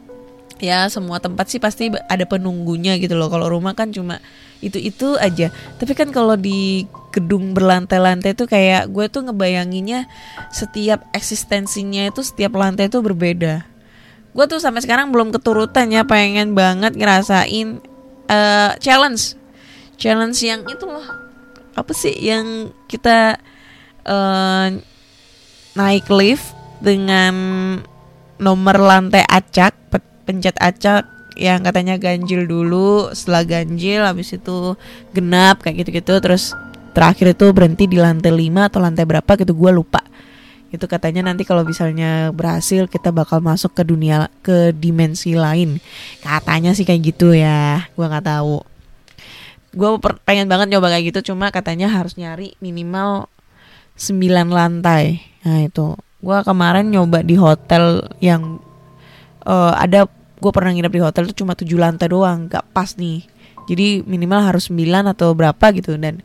ya 0.56 0.88
semua 0.88 1.20
tempat 1.20 1.52
sih 1.52 1.60
pasti 1.60 1.92
ada 1.92 2.24
penunggunya 2.24 2.96
gitu 2.96 3.20
loh. 3.20 3.28
Kalau 3.28 3.52
rumah 3.52 3.76
kan 3.76 3.92
cuma 3.92 4.16
itu 4.64 4.80
itu 4.80 5.08
aja. 5.20 5.52
Tapi 5.76 5.92
kan 5.92 6.08
kalau 6.08 6.34
di 6.34 6.88
gedung 7.12 7.52
berlantai-lantai 7.52 8.34
itu 8.34 8.48
kayak 8.48 8.90
gue 8.90 9.06
tuh 9.12 9.28
ngebayanginnya 9.28 10.10
setiap 10.50 11.06
eksistensinya 11.14 12.10
itu 12.10 12.24
setiap 12.24 12.56
lantai 12.56 12.88
itu 12.88 12.98
berbeda. 12.98 13.62
Gue 14.34 14.44
tuh 14.50 14.58
sampai 14.58 14.82
sekarang 14.82 15.14
belum 15.14 15.30
keturutan 15.30 15.94
ya 15.94 16.02
pengen 16.02 16.58
banget 16.58 16.98
ngerasain 16.98 17.78
uh, 18.26 18.74
challenge. 18.82 19.38
Challenge 19.94 20.34
yang 20.42 20.66
itu 20.66 20.84
loh. 20.88 21.06
Apa 21.78 21.94
sih 21.94 22.16
yang 22.18 22.74
kita 22.90 23.38
uh, 24.02 24.74
naik 25.78 26.06
lift 26.10 26.50
dengan 26.82 27.34
nomor 28.42 28.76
lantai 28.82 29.22
acak 29.22 29.78
pencet 30.26 30.58
acak 30.58 31.13
yang 31.34 31.66
katanya 31.66 31.98
ganjil 31.98 32.46
dulu 32.46 33.10
setelah 33.10 33.42
ganjil 33.42 34.06
habis 34.06 34.30
itu 34.34 34.78
genap 35.10 35.62
kayak 35.66 35.82
gitu-gitu 35.82 36.14
terus 36.22 36.54
terakhir 36.94 37.34
itu 37.34 37.50
berhenti 37.50 37.90
di 37.90 37.98
lantai 37.98 38.30
5 38.30 38.70
atau 38.70 38.78
lantai 38.78 39.04
berapa 39.04 39.30
gitu 39.34 39.52
gue 39.52 39.70
lupa. 39.74 40.00
Itu 40.70 40.86
katanya 40.86 41.26
nanti 41.30 41.42
kalau 41.42 41.66
misalnya 41.66 42.30
berhasil 42.30 42.86
kita 42.86 43.10
bakal 43.10 43.42
masuk 43.42 43.74
ke 43.74 43.82
dunia 43.82 44.30
ke 44.46 44.70
dimensi 44.70 45.34
lain. 45.34 45.82
Katanya 46.22 46.70
sih 46.74 46.86
kayak 46.86 47.14
gitu 47.14 47.34
ya 47.34 47.82
gue 47.98 48.06
nggak 48.06 48.26
tahu. 48.30 48.62
Gue 49.74 49.90
pengen 50.22 50.46
banget 50.46 50.70
nyoba 50.70 50.94
kayak 50.94 51.14
gitu 51.14 51.34
cuma 51.34 51.50
katanya 51.50 51.90
harus 51.90 52.14
nyari 52.14 52.54
minimal 52.62 53.26
9 53.98 54.22
lantai. 54.50 55.18
Nah 55.42 55.66
itu. 55.66 55.98
Gue 56.24 56.38
kemarin 56.40 56.88
nyoba 56.88 57.20
di 57.20 57.36
hotel 57.36 58.06
yang 58.22 58.62
uh, 59.44 59.76
ada 59.76 60.08
gue 60.44 60.52
pernah 60.52 60.76
nginep 60.76 60.92
di 60.92 61.00
hotel 61.00 61.24
tuh 61.32 61.36
cuma 61.40 61.56
tujuh 61.56 61.80
lantai 61.80 62.12
doang 62.12 62.52
gak 62.52 62.68
pas 62.76 62.92
nih. 63.00 63.24
Jadi 63.64 64.04
minimal 64.04 64.44
harus 64.44 64.68
9 64.68 64.84
atau 65.08 65.32
berapa 65.32 65.72
gitu 65.72 65.96
dan 65.96 66.20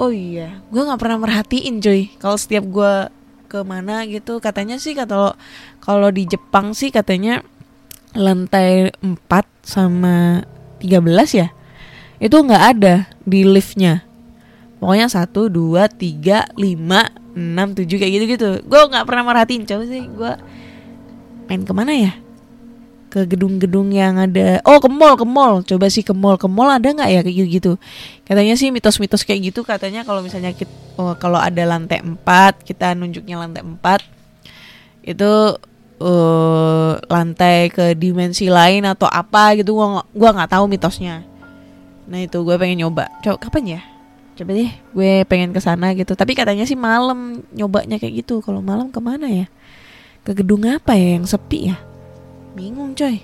oh 0.00 0.08
iya 0.08 0.56
gue 0.72 0.80
nggak 0.80 0.96
pernah 0.96 1.20
merhatiin 1.20 1.84
cuy. 1.84 2.08
Kalau 2.16 2.40
setiap 2.40 2.64
gue 2.64 3.12
ke 3.44 3.60
mana 3.60 4.08
gitu 4.08 4.40
katanya 4.40 4.80
sih 4.80 4.96
kalau 4.96 5.36
kalau 5.84 6.08
di 6.08 6.24
Jepang 6.24 6.72
sih 6.72 6.88
katanya 6.88 7.44
lantai 8.16 8.88
4 9.04 9.20
sama 9.60 10.44
13 10.80 11.04
ya 11.36 11.48
itu 12.24 12.36
nggak 12.40 12.64
ada 12.72 13.04
di 13.28 13.44
liftnya. 13.44 14.08
Pokoknya 14.80 15.12
satu 15.12 15.52
dua 15.52 15.92
tiga 15.92 16.48
lima 16.56 17.10
enam 17.36 17.76
tujuh 17.76 18.00
kayak 18.00 18.12
gitu 18.16 18.24
gitu 18.34 18.50
gue 18.66 18.80
nggak 18.90 19.06
pernah 19.06 19.22
merhatiin 19.26 19.62
coba 19.68 19.84
sih 19.86 20.02
gue 20.08 20.32
main 21.46 21.62
ke 21.62 21.72
mana 21.72 21.92
ya 21.94 22.12
ke 23.08 23.24
gedung-gedung 23.24 23.88
yang 23.90 24.20
ada 24.20 24.60
oh 24.68 24.78
ke 24.78 24.88
mall 24.92 25.16
ke 25.16 25.24
mall. 25.24 25.64
Coba 25.64 25.88
sih 25.88 26.04
ke 26.04 26.12
mall. 26.12 26.36
Ke 26.36 26.46
mall 26.46 26.68
ada 26.68 26.84
nggak 26.84 27.08
ya 27.08 27.20
kayak 27.24 27.48
gitu, 27.48 27.72
katanya 28.28 28.54
sih 28.54 28.68
mitos-mitos 28.68 29.24
kayak 29.24 29.50
gitu. 29.50 29.64
Katanya 29.64 30.04
kalau 30.04 30.20
misalnya 30.20 30.52
kita 30.52 30.70
oh, 31.00 31.16
kalau 31.16 31.40
ada 31.40 31.64
lantai 31.64 32.04
4 32.04 32.68
kita 32.68 32.92
nunjuknya 32.94 33.40
lantai 33.40 33.64
4 33.64 35.08
itu 35.08 35.32
uh, 36.04 36.92
lantai 37.08 37.72
ke 37.72 37.96
dimensi 37.96 38.52
lain 38.52 38.84
atau 38.84 39.08
apa 39.08 39.56
gitu 39.56 39.72
gua 39.72 40.04
gua 40.12 40.30
nggak 40.36 40.52
tahu 40.52 40.68
mitosnya. 40.68 41.24
Nah 42.08 42.24
itu 42.24 42.40
gue 42.40 42.56
pengen 42.56 42.88
nyoba. 42.88 43.08
Coba 43.20 43.36
kapan 43.36 43.78
ya? 43.78 43.80
Coba 44.36 44.56
deh 44.56 44.72
gue 44.72 45.12
pengen 45.28 45.52
ke 45.52 45.60
sana 45.60 45.92
gitu. 45.92 46.16
Tapi 46.16 46.32
katanya 46.32 46.64
sih 46.64 46.76
malam 46.76 47.44
nyobanya 47.52 48.00
kayak 48.00 48.24
gitu. 48.24 48.40
Kalau 48.40 48.64
malam 48.64 48.88
ke 48.88 49.00
mana 49.00 49.28
ya? 49.28 49.46
Ke 50.24 50.32
gedung 50.32 50.64
apa 50.64 50.96
ya 50.96 51.20
yang 51.20 51.28
sepi 51.28 51.72
ya 51.72 51.87
bingung 52.56 52.96
coy 52.96 53.20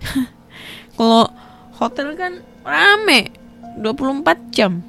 kalau 0.96 1.28
hotel 1.76 2.16
kan 2.16 2.40
rame 2.64 3.32
24 3.80 4.54
jam 4.54 4.84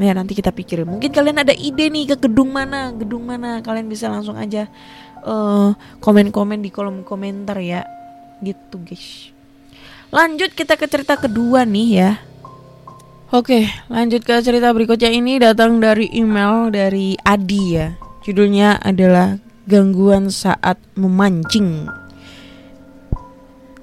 Ya 0.00 0.16
nanti 0.16 0.32
kita 0.32 0.48
pikirin. 0.56 0.88
Mungkin 0.88 1.12
kalian 1.12 1.44
ada 1.44 1.52
ide 1.52 1.92
nih 1.92 2.16
ke 2.16 2.24
gedung 2.24 2.48
mana, 2.48 2.96
gedung 2.96 3.28
mana. 3.28 3.60
Kalian 3.60 3.92
bisa 3.92 4.08
langsung 4.08 4.40
aja 4.40 4.64
eh, 5.20 5.70
komen-komen 6.00 6.64
di 6.64 6.72
kolom 6.72 7.04
komentar 7.04 7.60
ya. 7.60 7.84
Gitu 8.40 8.80
guys. 8.80 9.28
Lanjut 10.08 10.56
kita 10.56 10.80
ke 10.80 10.88
cerita 10.88 11.20
kedua 11.20 11.68
nih 11.68 11.88
ya. 11.92 12.10
Oke, 13.32 13.64
lanjut 13.88 14.28
ke 14.28 14.44
cerita 14.44 14.68
berikutnya 14.76 15.08
ini 15.08 15.40
datang 15.40 15.80
dari 15.80 16.04
email 16.12 16.68
dari 16.68 17.16
Adi 17.24 17.64
ya. 17.72 17.96
Judulnya 18.20 18.76
adalah 18.84 19.40
gangguan 19.64 20.28
saat 20.28 20.76
memancing. 21.00 21.88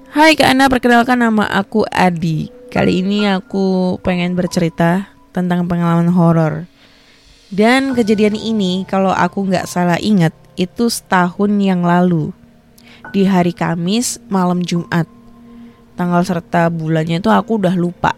Hai 0.10 0.34
Kak 0.34 0.58
Ana, 0.58 0.65
perkenalkan 0.74 1.22
nama 1.22 1.45
aku 1.45 1.86
Adi. 1.86 2.50
Kali 2.74 3.06
ini 3.06 3.30
aku 3.30 3.93
pengen 4.02 4.34
bercerita 4.34 5.13
tentang 5.30 5.69
pengalaman 5.69 6.10
horor. 6.10 6.65
Dan 7.54 7.93
kejadian 7.93 8.34
ini 8.34 8.89
kalau 8.89 9.13
aku 9.13 9.45
nggak 9.45 9.69
salah 9.69 10.02
ingat 10.02 10.34
itu 10.58 10.89
setahun 10.89 11.54
yang 11.62 11.86
lalu 11.86 12.34
di 13.13 13.30
hari 13.30 13.54
Kamis 13.54 14.17
malam 14.34 14.65
Jumat. 14.65 15.06
Tanggal 15.93 16.26
serta 16.26 16.74
bulannya 16.74 17.22
itu 17.22 17.30
aku 17.30 17.62
udah 17.62 17.78
lupa. 17.78 18.17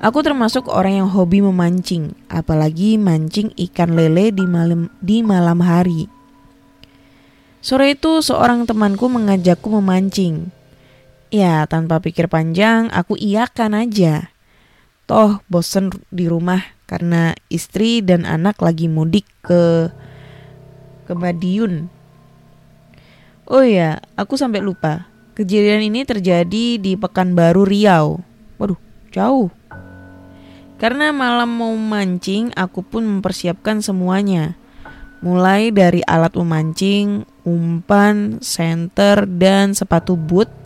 Aku 0.00 0.24
termasuk 0.24 0.72
orang 0.72 1.04
yang 1.04 1.08
hobi 1.12 1.44
memancing, 1.44 2.16
apalagi 2.32 2.96
mancing 2.96 3.52
ikan 3.68 3.92
lele 3.92 4.32
di 4.32 4.48
malam 4.48 4.88
di 5.04 5.20
malam 5.20 5.60
hari. 5.60 6.08
Sore 7.60 7.92
itu 7.92 8.24
seorang 8.24 8.64
temanku 8.64 9.12
mengajakku 9.12 9.68
memancing. 9.68 10.61
Ya, 11.32 11.64
tanpa 11.64 11.96
pikir 11.96 12.28
panjang, 12.28 12.92
aku 12.92 13.16
iakan 13.16 13.72
aja. 13.72 14.28
Toh 15.08 15.40
bosen 15.48 15.88
di 16.12 16.28
rumah 16.28 16.60
karena 16.84 17.32
istri 17.48 18.04
dan 18.04 18.28
anak 18.28 18.60
lagi 18.60 18.84
mudik 18.84 19.24
ke 19.40 19.88
ke 21.08 21.12
Madiun. 21.16 21.88
Oh 23.48 23.64
ya, 23.64 24.04
aku 24.12 24.36
sampai 24.36 24.60
lupa. 24.60 25.08
Kejadian 25.32 25.88
ini 25.88 26.04
terjadi 26.04 26.76
di 26.76 26.92
Pekanbaru 27.00 27.64
Riau. 27.64 28.20
Waduh, 28.60 28.76
jauh. 29.08 29.48
Karena 30.76 31.16
malam 31.16 31.48
mau 31.48 31.72
mancing, 31.72 32.52
aku 32.52 32.84
pun 32.84 33.08
mempersiapkan 33.08 33.80
semuanya. 33.80 34.52
Mulai 35.24 35.72
dari 35.72 36.04
alat 36.04 36.36
memancing, 36.36 37.24
umpan, 37.48 38.36
senter, 38.44 39.24
dan 39.24 39.72
sepatu 39.72 40.12
boot. 40.20 40.61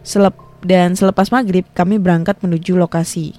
Selep 0.00 0.36
dan 0.60 0.96
selepas 0.96 1.32
maghrib, 1.32 1.64
kami 1.72 1.96
berangkat 1.96 2.40
menuju 2.44 2.76
lokasi. 2.76 3.36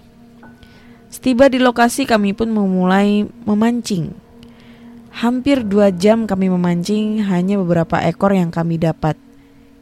Setiba 1.11 1.51
di 1.51 1.59
lokasi, 1.59 2.07
kami 2.07 2.31
pun 2.33 2.49
memulai 2.49 3.27
memancing. 3.45 4.15
Hampir 5.11 5.67
dua 5.67 5.91
jam 5.91 6.23
kami 6.23 6.47
memancing, 6.47 7.21
hanya 7.27 7.59
beberapa 7.59 7.99
ekor 7.99 8.31
yang 8.31 8.49
kami 8.49 8.79
dapat. 8.79 9.19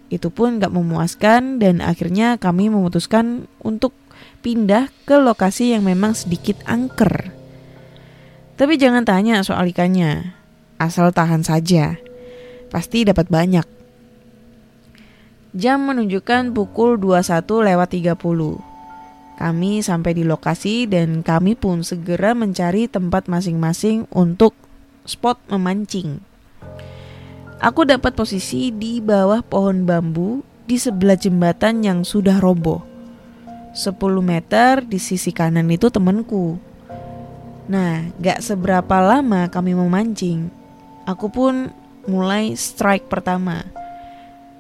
Itu 0.09 0.33
pun 0.33 0.57
gak 0.57 0.73
memuaskan 0.73 1.61
dan 1.61 1.85
akhirnya 1.85 2.41
kami 2.41 2.73
memutuskan 2.73 3.45
untuk 3.61 3.93
pindah 4.41 4.89
ke 5.05 5.21
lokasi 5.21 5.77
yang 5.77 5.85
memang 5.85 6.17
sedikit 6.17 6.57
angker. 6.65 7.29
Tapi 8.57 8.75
jangan 8.75 9.05
tanya 9.05 9.45
soal 9.45 9.69
ikannya, 9.69 10.35
asal 10.81 11.13
tahan 11.13 11.45
saja. 11.45 11.95
Pasti 12.73 13.05
dapat 13.05 13.29
banyak. 13.29 13.78
Jam 15.49 15.81
menunjukkan 15.89 16.53
pukul 16.53 17.01
21 17.01 17.41
lewat 17.41 17.89
30. 17.89 18.21
Kami 19.41 19.81
sampai 19.81 20.11
di 20.13 20.21
lokasi 20.21 20.85
dan 20.85 21.25
kami 21.25 21.57
pun 21.57 21.81
segera 21.81 22.37
mencari 22.37 22.85
tempat 22.85 23.25
masing-masing 23.25 24.05
untuk 24.13 24.53
spot 25.09 25.41
memancing. 25.49 26.21
Aku 27.57 27.81
dapat 27.81 28.13
posisi 28.13 28.69
di 28.69 29.01
bawah 29.01 29.41
pohon 29.41 29.89
bambu 29.89 30.45
di 30.69 30.77
sebelah 30.77 31.17
jembatan 31.17 31.81
yang 31.81 32.05
sudah 32.05 32.37
roboh. 32.37 32.85
10 33.73 33.97
meter 34.21 34.85
di 34.85 35.01
sisi 35.01 35.33
kanan 35.33 35.65
itu 35.73 35.89
temanku. 35.89 36.61
Nah, 37.65 38.05
gak 38.21 38.45
seberapa 38.45 39.01
lama 39.01 39.49
kami 39.49 39.73
memancing. 39.73 40.53
Aku 41.09 41.33
pun 41.33 41.73
mulai 42.05 42.53
strike 42.53 43.09
pertama. 43.09 43.65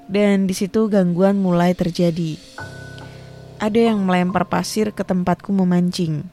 Dan 0.09 0.49
di 0.49 0.57
situ 0.57 0.89
gangguan 0.89 1.37
mulai 1.37 1.77
terjadi. 1.77 2.33
Ada 3.61 3.93
yang 3.93 4.01
melempar 4.01 4.49
pasir 4.49 4.89
ke 4.89 5.05
tempatku 5.05 5.53
memancing. 5.53 6.25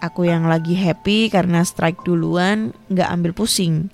Aku 0.00 0.24
yang 0.24 0.48
lagi 0.48 0.72
happy 0.72 1.28
karena 1.28 1.60
strike 1.60 2.00
duluan 2.08 2.72
gak 2.88 3.12
ambil 3.12 3.36
pusing. 3.36 3.92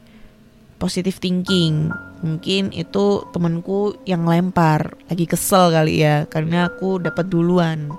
Positive 0.79 1.19
thinking. 1.19 1.91
Mungkin 2.23 2.71
itu 2.71 3.27
temenku 3.35 3.99
yang 4.07 4.23
lempar, 4.29 4.95
lagi 5.11 5.27
kesel 5.27 5.75
kali 5.75 6.05
ya 6.05 6.31
karena 6.31 6.71
aku 6.71 7.03
dapat 7.03 7.27
duluan. 7.27 7.91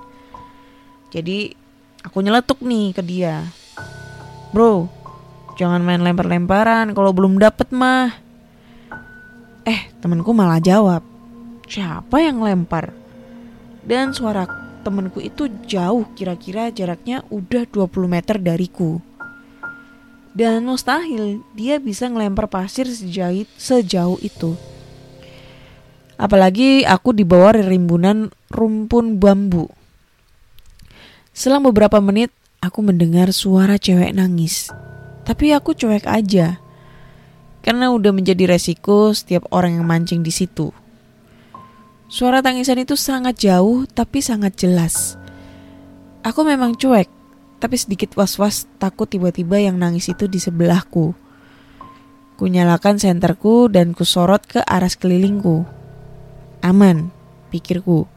Jadi 1.12 1.51
aku 1.99 2.23
nyeletuk 2.23 2.63
nih 2.63 2.95
ke 2.95 3.03
dia. 3.03 3.43
Bro, 4.55 4.88
jangan 5.60 5.84
main 5.84 5.99
lempar-lemparan 5.99 6.95
kalau 6.95 7.12
belum 7.12 7.41
dapet 7.41 7.73
mah. 7.75 8.31
Eh, 9.65 9.93
temenku 10.02 10.34
malah 10.34 10.58
jawab. 10.58 11.06
Siapa 11.69 12.17
yang 12.17 12.41
lempar? 12.41 12.91
Dan 13.86 14.13
suara 14.13 14.50
temenku 14.82 15.21
itu 15.21 15.45
jauh 15.69 16.10
kira-kira 16.17 16.74
jaraknya 16.74 17.21
udah 17.30 17.69
20 17.69 18.10
meter 18.10 18.41
dariku. 18.41 18.97
Dan 20.32 20.63
mustahil 20.65 21.43
dia 21.54 21.78
bisa 21.78 22.08
ngelempar 22.08 22.47
pasir 22.47 22.88
sejauh, 22.88 23.45
sejauh 23.60 24.17
itu. 24.24 24.58
Apalagi 26.15 26.86
aku 26.86 27.12
di 27.12 27.26
bawah 27.26 27.58
rimbunan 27.58 28.30
rumpun 28.50 29.17
bambu. 29.17 29.67
Selang 31.34 31.65
beberapa 31.65 31.97
menit 31.97 32.30
aku 32.62 32.86
mendengar 32.86 33.34
suara 33.34 33.76
cewek 33.76 34.13
nangis. 34.13 34.69
Tapi 35.26 35.52
aku 35.52 35.74
cuek 35.74 36.06
aja. 36.06 36.62
Karena 37.62 37.93
udah 37.93 38.10
menjadi 38.10 38.50
resiko 38.50 39.13
setiap 39.13 39.45
orang 39.54 39.78
yang 39.78 39.86
mancing 39.86 40.26
di 40.26 40.34
situ. 40.34 40.74
Suara 42.12 42.43
tangisan 42.43 42.82
itu 42.82 43.00
sangat 43.00 43.39
jauh 43.39 43.88
tapi 43.88 44.19
sangat 44.19 44.58
jelas. 44.60 45.15
Aku 46.26 46.43
memang 46.43 46.76
cuek 46.76 47.21
tapi 47.62 47.78
sedikit 47.78 48.17
was-was 48.17 48.65
takut 48.82 49.06
tiba-tiba 49.06 49.62
yang 49.62 49.78
nangis 49.78 50.10
itu 50.10 50.26
di 50.26 50.41
sebelahku. 50.41 51.13
Kunyalakan 52.41 52.97
senterku 52.97 53.69
dan 53.69 53.93
kusorot 53.93 54.41
ke 54.50 54.65
arah 54.65 54.89
sekelilingku. 54.89 55.62
Aman, 56.65 57.13
pikirku. 57.54 58.10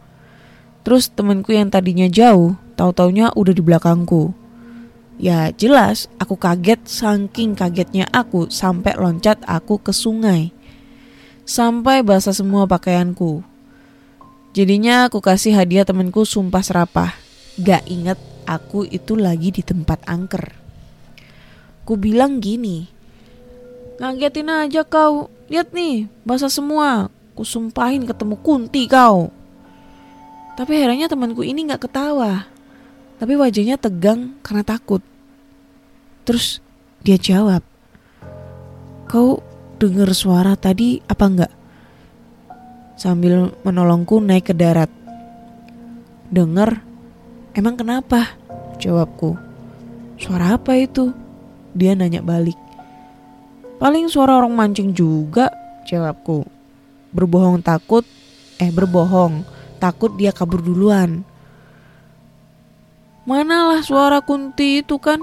Terus 0.80 1.12
temanku 1.12 1.52
yang 1.52 1.68
tadinya 1.68 2.08
jauh, 2.08 2.56
tahu-taunya 2.80 3.36
udah 3.36 3.52
di 3.52 3.60
belakangku. 3.60 4.32
Ya 5.14 5.54
jelas, 5.54 6.10
aku 6.18 6.34
kaget 6.34 6.82
saking 6.90 7.54
kagetnya 7.54 8.10
aku 8.10 8.50
sampai 8.50 8.98
loncat 8.98 9.38
aku 9.46 9.78
ke 9.78 9.94
sungai. 9.94 10.50
Sampai 11.46 12.02
basah 12.02 12.34
semua 12.34 12.66
pakaianku. 12.66 13.44
Jadinya 14.54 15.06
aku 15.06 15.22
kasih 15.22 15.54
hadiah 15.54 15.86
temanku 15.86 16.26
sumpah 16.26 16.62
serapah. 16.62 17.12
Gak 17.58 17.86
inget 17.86 18.18
aku 18.46 18.82
itu 18.86 19.14
lagi 19.14 19.54
di 19.54 19.62
tempat 19.62 20.02
angker. 20.06 20.50
Ku 21.84 21.94
bilang 21.94 22.40
gini, 22.42 22.88
ngagetin 24.00 24.50
aja 24.50 24.82
kau, 24.82 25.28
lihat 25.46 25.70
nih, 25.70 26.10
basah 26.26 26.50
semua. 26.50 27.12
Ku 27.34 27.42
sumpahin 27.42 28.06
ketemu 28.06 28.34
kunti 28.40 28.86
kau. 28.90 29.30
Tapi 30.54 30.72
herannya 30.74 31.10
temanku 31.10 31.42
ini 31.42 31.66
gak 31.66 31.86
ketawa, 31.90 32.46
tapi 33.20 33.34
wajahnya 33.38 33.76
tegang 33.76 34.38
karena 34.40 34.64
takut. 34.66 35.02
Terus 36.24 36.64
dia 37.04 37.20
jawab, 37.20 37.60
kau 39.10 39.44
dengar 39.76 40.10
suara 40.16 40.56
tadi 40.56 41.04
apa 41.04 41.24
enggak? 41.26 41.52
Sambil 42.96 43.52
menolongku 43.66 44.22
naik 44.22 44.50
ke 44.50 44.54
darat. 44.56 44.88
Dengar 46.32 46.80
Emang 47.54 47.78
kenapa? 47.78 48.34
Jawabku. 48.82 49.38
Suara 50.18 50.58
apa 50.58 50.74
itu? 50.74 51.14
Dia 51.70 51.94
nanya 51.94 52.18
balik. 52.18 52.58
Paling 53.78 54.10
suara 54.10 54.42
orang 54.42 54.50
mancing 54.50 54.90
juga, 54.90 55.54
jawabku. 55.86 56.42
Berbohong 57.14 57.62
takut, 57.62 58.02
eh 58.58 58.74
berbohong, 58.74 59.46
takut 59.78 60.10
dia 60.18 60.34
kabur 60.34 60.66
duluan. 60.66 61.22
Manalah 63.24 63.80
suara 63.80 64.20
kunti 64.20 64.84
itu 64.84 65.00
kan? 65.00 65.20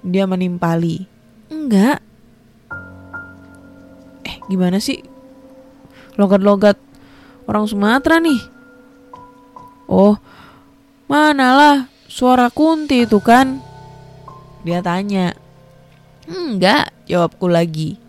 Dia 0.00 0.24
menimpali. 0.24 1.04
Enggak. 1.52 2.00
Eh 4.24 4.36
gimana 4.48 4.80
sih? 4.80 5.04
Logat-logat 6.16 6.80
orang 7.44 7.68
Sumatera 7.68 8.18
nih. 8.18 8.40
Oh, 9.88 10.20
Manalah 11.08 11.88
Suara 12.08 12.48
Kunti 12.48 13.04
itu 13.04 13.20
kan? 13.20 13.60
Dia 14.64 14.80
tanya. 14.80 15.36
Enggak, 16.24 16.92
jawabku 17.04 17.52
lagi. 17.52 18.00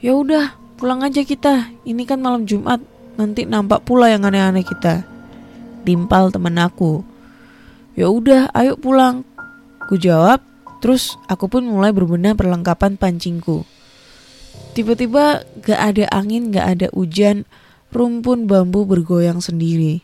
Ya 0.00 0.16
udah, 0.16 0.56
pulang 0.80 1.04
aja 1.04 1.20
kita. 1.20 1.68
Ini 1.84 2.04
kan 2.08 2.24
malam 2.24 2.48
Jumat. 2.48 2.80
Nanti 3.20 3.44
nampak 3.44 3.84
pula 3.84 4.08
yang 4.08 4.24
aneh-aneh 4.24 4.64
kita. 4.64 5.04
Timpal 5.84 6.32
temen 6.32 6.56
aku. 6.56 7.04
Ya 7.94 8.10
udah, 8.10 8.50
ayo 8.58 8.74
pulang. 8.74 9.22
Ku 9.86 9.94
jawab, 9.94 10.42
terus 10.82 11.14
aku 11.30 11.46
pun 11.46 11.62
mulai 11.62 11.94
berbenah 11.94 12.34
perlengkapan 12.34 12.98
pancingku. 12.98 13.62
Tiba-tiba 14.74 15.46
gak 15.62 15.80
ada 15.94 16.04
angin, 16.10 16.50
gak 16.50 16.66
ada 16.78 16.86
hujan, 16.90 17.46
rumpun 17.94 18.50
bambu 18.50 18.82
bergoyang 18.82 19.38
sendiri. 19.38 20.02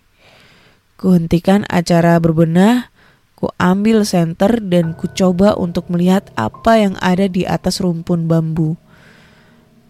Kuhentikan 0.94 1.66
acara 1.66 2.14
berbenah, 2.22 2.94
ku 3.34 3.50
ambil 3.58 4.06
senter 4.06 4.62
dan 4.62 4.94
ku 4.94 5.10
coba 5.10 5.58
untuk 5.58 5.90
melihat 5.90 6.30
apa 6.38 6.78
yang 6.78 6.94
ada 7.02 7.26
di 7.26 7.42
atas 7.42 7.82
rumpun 7.82 8.30
bambu. 8.30 8.78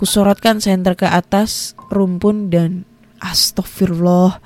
Kusorotkan 0.00 0.64
senter 0.64 0.96
ke 0.96 1.04
atas 1.04 1.76
rumpun 1.92 2.48
dan 2.48 2.88
astagfirullah, 3.20 4.40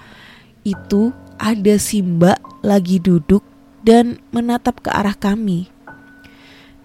itu 0.66 1.14
ada 1.38 1.78
si 1.78 2.02
mbak 2.02 2.43
lagi 2.64 2.96
duduk 2.96 3.44
dan 3.84 4.16
menatap 4.32 4.80
ke 4.80 4.88
arah 4.88 5.12
kami. 5.12 5.68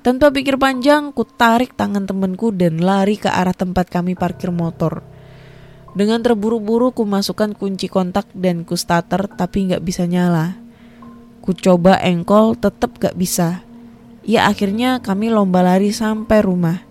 Tanpa 0.03 0.31
pikir 0.31 0.59
panjang, 0.59 1.15
ku 1.15 1.23
tarik 1.23 1.75
tangan 1.79 2.03
temanku 2.03 2.51
dan 2.51 2.83
lari 2.83 3.15
ke 3.15 3.31
arah 3.31 3.55
tempat 3.55 3.87
kami 3.87 4.19
parkir 4.19 4.51
motor. 4.51 5.03
Dengan 5.95 6.19
terburu-buru 6.19 6.91
ku 6.91 7.07
masukkan 7.07 7.55
kunci 7.55 7.87
kontak 7.87 8.27
dan 8.35 8.67
ku 8.67 8.75
starter 8.75 9.25
tapi 9.31 9.71
nggak 9.71 9.83
bisa 9.83 10.03
nyala. 10.05 10.59
Ku 11.39 11.55
coba 11.55 11.97
engkol 12.03 12.53
tetap 12.59 12.99
gak 12.99 13.15
bisa. 13.17 13.63
Ya 14.21 14.45
akhirnya 14.45 15.01
kami 15.01 15.33
lomba 15.33 15.65
lari 15.65 15.89
sampai 15.89 16.45
rumah. 16.45 16.85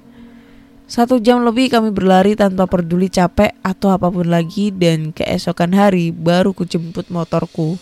Satu 0.88 1.20
jam 1.20 1.44
lebih 1.44 1.68
kami 1.68 1.92
berlari 1.92 2.32
tanpa 2.32 2.64
peduli 2.64 3.12
capek 3.12 3.54
atau 3.60 3.92
apa 3.92 4.08
pun 4.08 4.24
lagi 4.24 4.72
dan 4.72 5.12
keesokan 5.12 5.76
hari 5.76 6.10
baru 6.10 6.56
ku 6.56 6.64
jemput 6.64 7.12
motorku. 7.12 7.76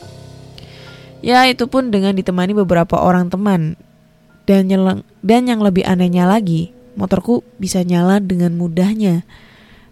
Ya 1.24 1.44
itu 1.48 1.68
pun 1.68 1.88
dengan 1.88 2.12
ditemani 2.12 2.52
beberapa 2.52 3.00
orang 3.00 3.33
teman. 3.33 3.76
Dan, 4.46 4.70
nyeleng, 4.70 5.02
dan 5.26 5.50
yang 5.50 5.59
lebih 5.59 5.83
anehnya 5.83 6.22
lagi, 6.29 6.70
motorku 6.94 7.42
bisa 7.59 7.83
nyala 7.83 8.22
dengan 8.22 8.55
mudahnya. 8.55 9.26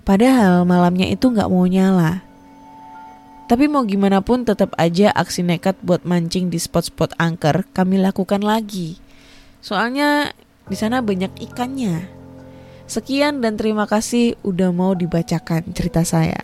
Padahal 0.05 0.63
malamnya 0.69 1.11
itu 1.11 1.33
nggak 1.33 1.51
mau 1.51 1.67
nyala. 1.67 2.23
Tapi 3.45 3.69
mau 3.69 3.85
gimana 3.85 4.25
pun 4.25 4.45
tetap 4.45 4.73
aja 4.81 5.13
aksi 5.13 5.45
nekat 5.45 5.77
buat 5.85 6.09
mancing 6.09 6.49
di 6.49 6.57
spot-spot 6.57 7.13
angker 7.21 7.69
kami 7.77 8.01
lakukan 8.01 8.41
lagi. 8.41 8.97
Soalnya 9.61 10.33
di 10.65 10.77
sana 10.77 11.05
banyak 11.05 11.33
ikannya. 11.53 12.09
Sekian 12.85 13.41
dan 13.41 13.57
terima 13.57 13.89
kasih 13.89 14.37
udah 14.45 14.73
mau 14.73 14.93
dibacakan 14.93 15.73
cerita 15.73 16.05
saya. 16.05 16.41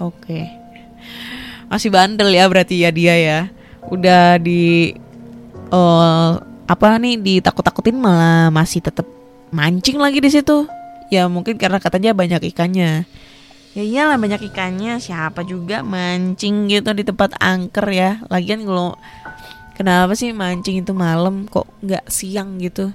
Oke. 0.00 0.48
Masih 1.68 1.88
bandel 1.88 2.32
ya 2.32 2.44
berarti 2.48 2.80
ya 2.80 2.92
dia 2.92 3.16
ya. 3.16 3.40
Udah 3.90 4.38
di 4.38 4.94
uh, 5.72 6.38
apa 6.68 6.86
nih 7.00 7.18
ditakut-takutin 7.18 7.98
malah 7.98 8.52
masih 8.52 8.84
tetap 8.84 9.08
mancing 9.50 9.98
lagi 9.98 10.22
di 10.22 10.30
situ. 10.30 10.68
Ya 11.12 11.28
mungkin 11.28 11.60
karena 11.60 11.76
katanya 11.82 12.16
banyak 12.16 12.52
ikannya. 12.54 13.04
Ya 13.72 13.82
iyalah 13.82 14.20
banyak 14.20 14.52
ikannya. 14.52 15.00
Siapa 15.00 15.44
juga 15.44 15.80
mancing 15.84 16.68
gitu 16.68 16.92
di 16.92 17.04
tempat 17.04 17.36
angker 17.40 17.86
ya? 17.92 18.10
Lagian 18.28 18.64
kalau 18.64 18.96
kenapa 19.76 20.12
sih 20.16 20.32
mancing 20.32 20.80
itu 20.84 20.92
malam 20.96 21.48
kok 21.48 21.68
nggak 21.84 22.08
siang 22.08 22.60
gitu? 22.60 22.92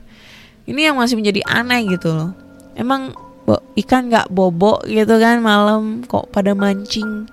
Ini 0.67 0.91
yang 0.91 0.95
masih 0.97 1.17
menjadi 1.17 1.41
aneh 1.45 1.86
gitu 1.93 2.13
loh. 2.13 2.32
Emang 2.73 3.13
ikan 3.80 4.12
nggak 4.12 4.28
bobok 4.28 4.84
gitu 4.89 5.15
kan 5.21 5.39
malam 5.39 6.04
kok 6.04 6.28
pada 6.34 6.52
mancing 6.52 7.30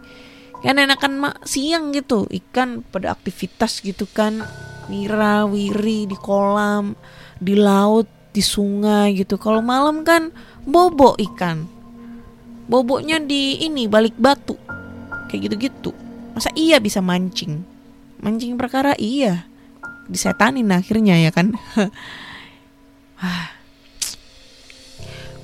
kan 0.64 0.81
enakan 0.81 1.12
mak 1.20 1.44
siang 1.44 1.92
gitu. 1.92 2.24
Ikan 2.24 2.81
pada 2.88 3.12
aktivitas 3.12 3.85
gitu 3.85 4.09
kan. 4.09 4.40
Mira 4.88 5.44
wiri 5.44 6.09
di 6.09 6.16
kolam 6.16 6.96
di 7.37 7.53
laut 7.53 8.09
di 8.33 8.40
sungai 8.40 9.12
gitu. 9.12 9.37
Kalau 9.37 9.61
malam 9.61 10.00
kan 10.09 10.33
bobo 10.64 11.20
ikan. 11.20 11.68
Boboknya 12.64 13.20
di 13.20 13.61
ini 13.61 13.85
balik 13.85 14.16
batu. 14.16 14.57
Kayak 15.29 15.53
gitu-gitu. 15.53 15.92
Masa 16.33 16.48
iya 16.57 16.81
bisa 16.81 17.05
mancing? 17.05 17.61
Mancing 18.24 18.57
perkara 18.57 18.96
iya. 18.96 19.44
Disetanin 20.09 20.72
akhirnya 20.72 21.20
ya 21.20 21.29
kan. 21.29 21.53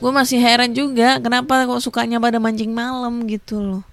Gue 0.00 0.08
masih 0.16 0.40
heran 0.40 0.72
juga 0.72 1.20
kenapa 1.20 1.68
kok 1.68 1.84
sukanya 1.84 2.16
pada 2.16 2.40
mancing 2.40 2.72
malam 2.72 3.28
gitu 3.28 3.60
loh 3.60 3.89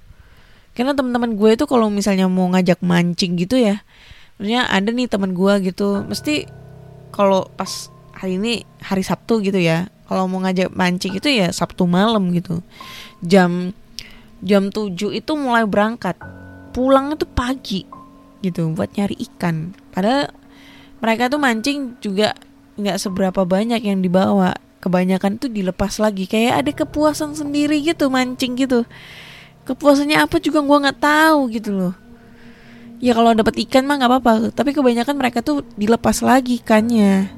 karena 0.78 0.94
teman-teman 0.94 1.34
gue 1.34 1.58
itu 1.58 1.66
kalau 1.66 1.90
misalnya 1.90 2.30
mau 2.30 2.46
ngajak 2.54 2.86
mancing 2.86 3.34
gitu 3.42 3.58
ya 3.58 3.82
maksudnya 4.38 4.70
ada 4.70 4.94
nih 4.94 5.10
teman 5.10 5.34
gue 5.34 5.74
gitu 5.74 6.06
mesti 6.06 6.46
kalau 7.10 7.50
pas 7.58 7.90
hari 8.14 8.38
ini 8.38 8.62
hari 8.78 9.02
Sabtu 9.02 9.42
gitu 9.42 9.58
ya 9.58 9.90
kalau 10.08 10.26
mau 10.26 10.40
ngajak 10.42 10.72
mancing 10.72 11.20
itu 11.20 11.28
ya 11.28 11.52
Sabtu 11.52 11.84
malam 11.84 12.32
gitu. 12.32 12.64
Jam 13.20 13.76
jam 14.40 14.72
7 14.72 14.96
itu 14.96 15.32
mulai 15.36 15.68
berangkat 15.68 16.16
pulang 16.72 17.14
itu 17.14 17.28
pagi 17.28 17.84
gitu 18.40 18.72
buat 18.72 18.96
nyari 18.96 19.20
ikan. 19.28 19.76
Padahal 19.92 20.32
mereka 21.04 21.28
tuh 21.28 21.42
mancing 21.44 22.00
juga 22.00 22.34
nggak 22.80 22.98
seberapa 22.98 23.44
banyak 23.44 23.84
yang 23.84 24.00
dibawa 24.00 24.56
kebanyakan 24.80 25.42
tuh 25.42 25.52
dilepas 25.52 26.00
lagi 26.00 26.30
kayak 26.30 26.64
ada 26.64 26.72
kepuasan 26.72 27.34
sendiri 27.34 27.82
gitu 27.82 28.08
mancing 28.14 28.56
gitu 28.56 28.86
kepuasannya 29.68 30.24
apa 30.24 30.40
juga 30.40 30.64
gua 30.64 30.88
nggak 30.88 31.00
tahu 31.04 31.40
gitu 31.52 31.76
loh. 31.76 31.94
Ya 32.98 33.14
kalau 33.14 33.36
dapat 33.38 33.62
ikan 33.68 33.86
mah 33.86 34.02
nggak 34.02 34.10
apa-apa 34.10 34.32
tapi 34.56 34.74
kebanyakan 34.74 35.20
mereka 35.20 35.44
tuh 35.44 35.62
dilepas 35.76 36.24
lagi 36.24 36.64
ikannya. 36.64 37.30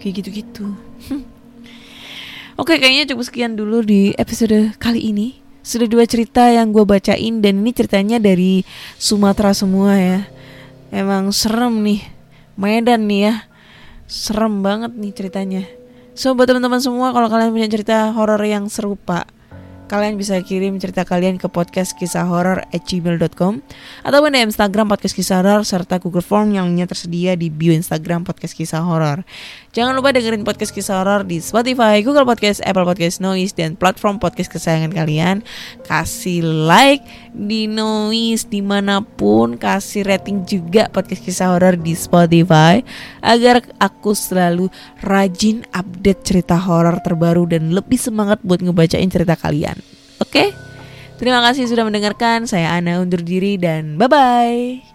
Kayak 0.00 0.12
gitu-gitu. 0.22 0.66
Oke 2.60 2.78
kayaknya 2.78 3.12
cukup 3.12 3.24
sekian 3.26 3.58
dulu 3.58 3.82
di 3.82 4.14
episode 4.16 4.72
kali 4.78 5.10
ini. 5.12 5.42
Sudah 5.62 5.86
dua 5.86 6.02
cerita 6.10 6.50
yang 6.50 6.74
gue 6.74 6.82
bacain 6.82 7.38
Dan 7.38 7.62
ini 7.62 7.70
ceritanya 7.70 8.18
dari 8.18 8.66
Sumatera 8.98 9.54
semua 9.54 9.94
ya. 9.94 10.26
Emang 10.90 11.30
serem 11.30 11.80
nih. 11.86 12.02
Medan 12.58 13.06
nih 13.06 13.30
ya. 13.30 13.34
Serem 14.10 14.60
banget 14.60 14.92
nih 14.92 15.12
ceritanya. 15.14 15.62
So 16.12 16.36
buat 16.36 16.50
teman-teman 16.50 16.82
semua 16.82 17.14
Kalau 17.14 17.30
kalian 17.30 17.54
punya 17.54 17.70
cerita 17.70 18.10
horor 18.12 18.42
yang 18.44 18.66
serupa 18.68 19.24
kalian 19.92 20.16
bisa 20.16 20.40
kirim 20.40 20.80
cerita 20.80 21.04
kalian 21.04 21.36
ke 21.36 21.52
podcast 21.52 21.92
kisah 21.92 22.24
horor 22.24 22.64
at 22.72 22.80
gmail.com 22.88 23.60
atau 24.00 24.18
di 24.24 24.40
Instagram 24.40 24.88
podcast 24.88 25.12
kisah 25.12 25.44
horor 25.44 25.68
serta 25.68 26.00
Google 26.00 26.24
Form 26.24 26.48
yang 26.56 26.72
tersedia 26.88 27.36
di 27.36 27.52
bio 27.52 27.76
Instagram 27.76 28.24
podcast 28.24 28.56
kisah 28.56 28.80
horor. 28.80 29.20
Jangan 29.76 29.92
lupa 29.92 30.16
dengerin 30.16 30.48
podcast 30.48 30.72
kisah 30.72 31.04
horor 31.04 31.28
di 31.28 31.44
Spotify, 31.44 32.00
Google 32.00 32.24
Podcast, 32.24 32.64
Apple 32.64 32.88
Podcast, 32.88 33.20
Noise, 33.20 33.52
dan 33.52 33.76
platform 33.76 34.16
podcast 34.16 34.48
kesayangan 34.48 34.96
kalian. 34.96 35.44
Kasih 35.84 36.40
like 36.40 37.04
di 37.36 37.68
Noise 37.68 38.48
di 38.48 38.64
mana 38.64 39.04
pun, 39.04 39.60
kasih 39.60 40.08
rating 40.08 40.48
juga 40.48 40.88
podcast 40.88 41.20
kisah 41.20 41.52
horor 41.52 41.76
di 41.76 41.92
Spotify 41.92 42.80
agar 43.20 43.60
aku 43.76 44.16
selalu 44.16 44.72
rajin 45.04 45.68
update 45.76 46.24
cerita 46.24 46.56
horor 46.56 46.96
terbaru 47.04 47.44
dan 47.44 47.76
lebih 47.76 48.00
semangat 48.00 48.40
buat 48.40 48.64
ngebacain 48.64 49.12
cerita 49.12 49.36
kalian. 49.36 49.81
Oke? 50.22 50.54
Terima 51.18 51.42
kasih 51.42 51.66
sudah 51.66 51.86
mendengarkan. 51.86 52.46
Saya 52.46 52.78
Ana 52.78 53.02
undur 53.02 53.22
diri 53.22 53.58
dan 53.58 53.98
bye-bye. 53.98 54.91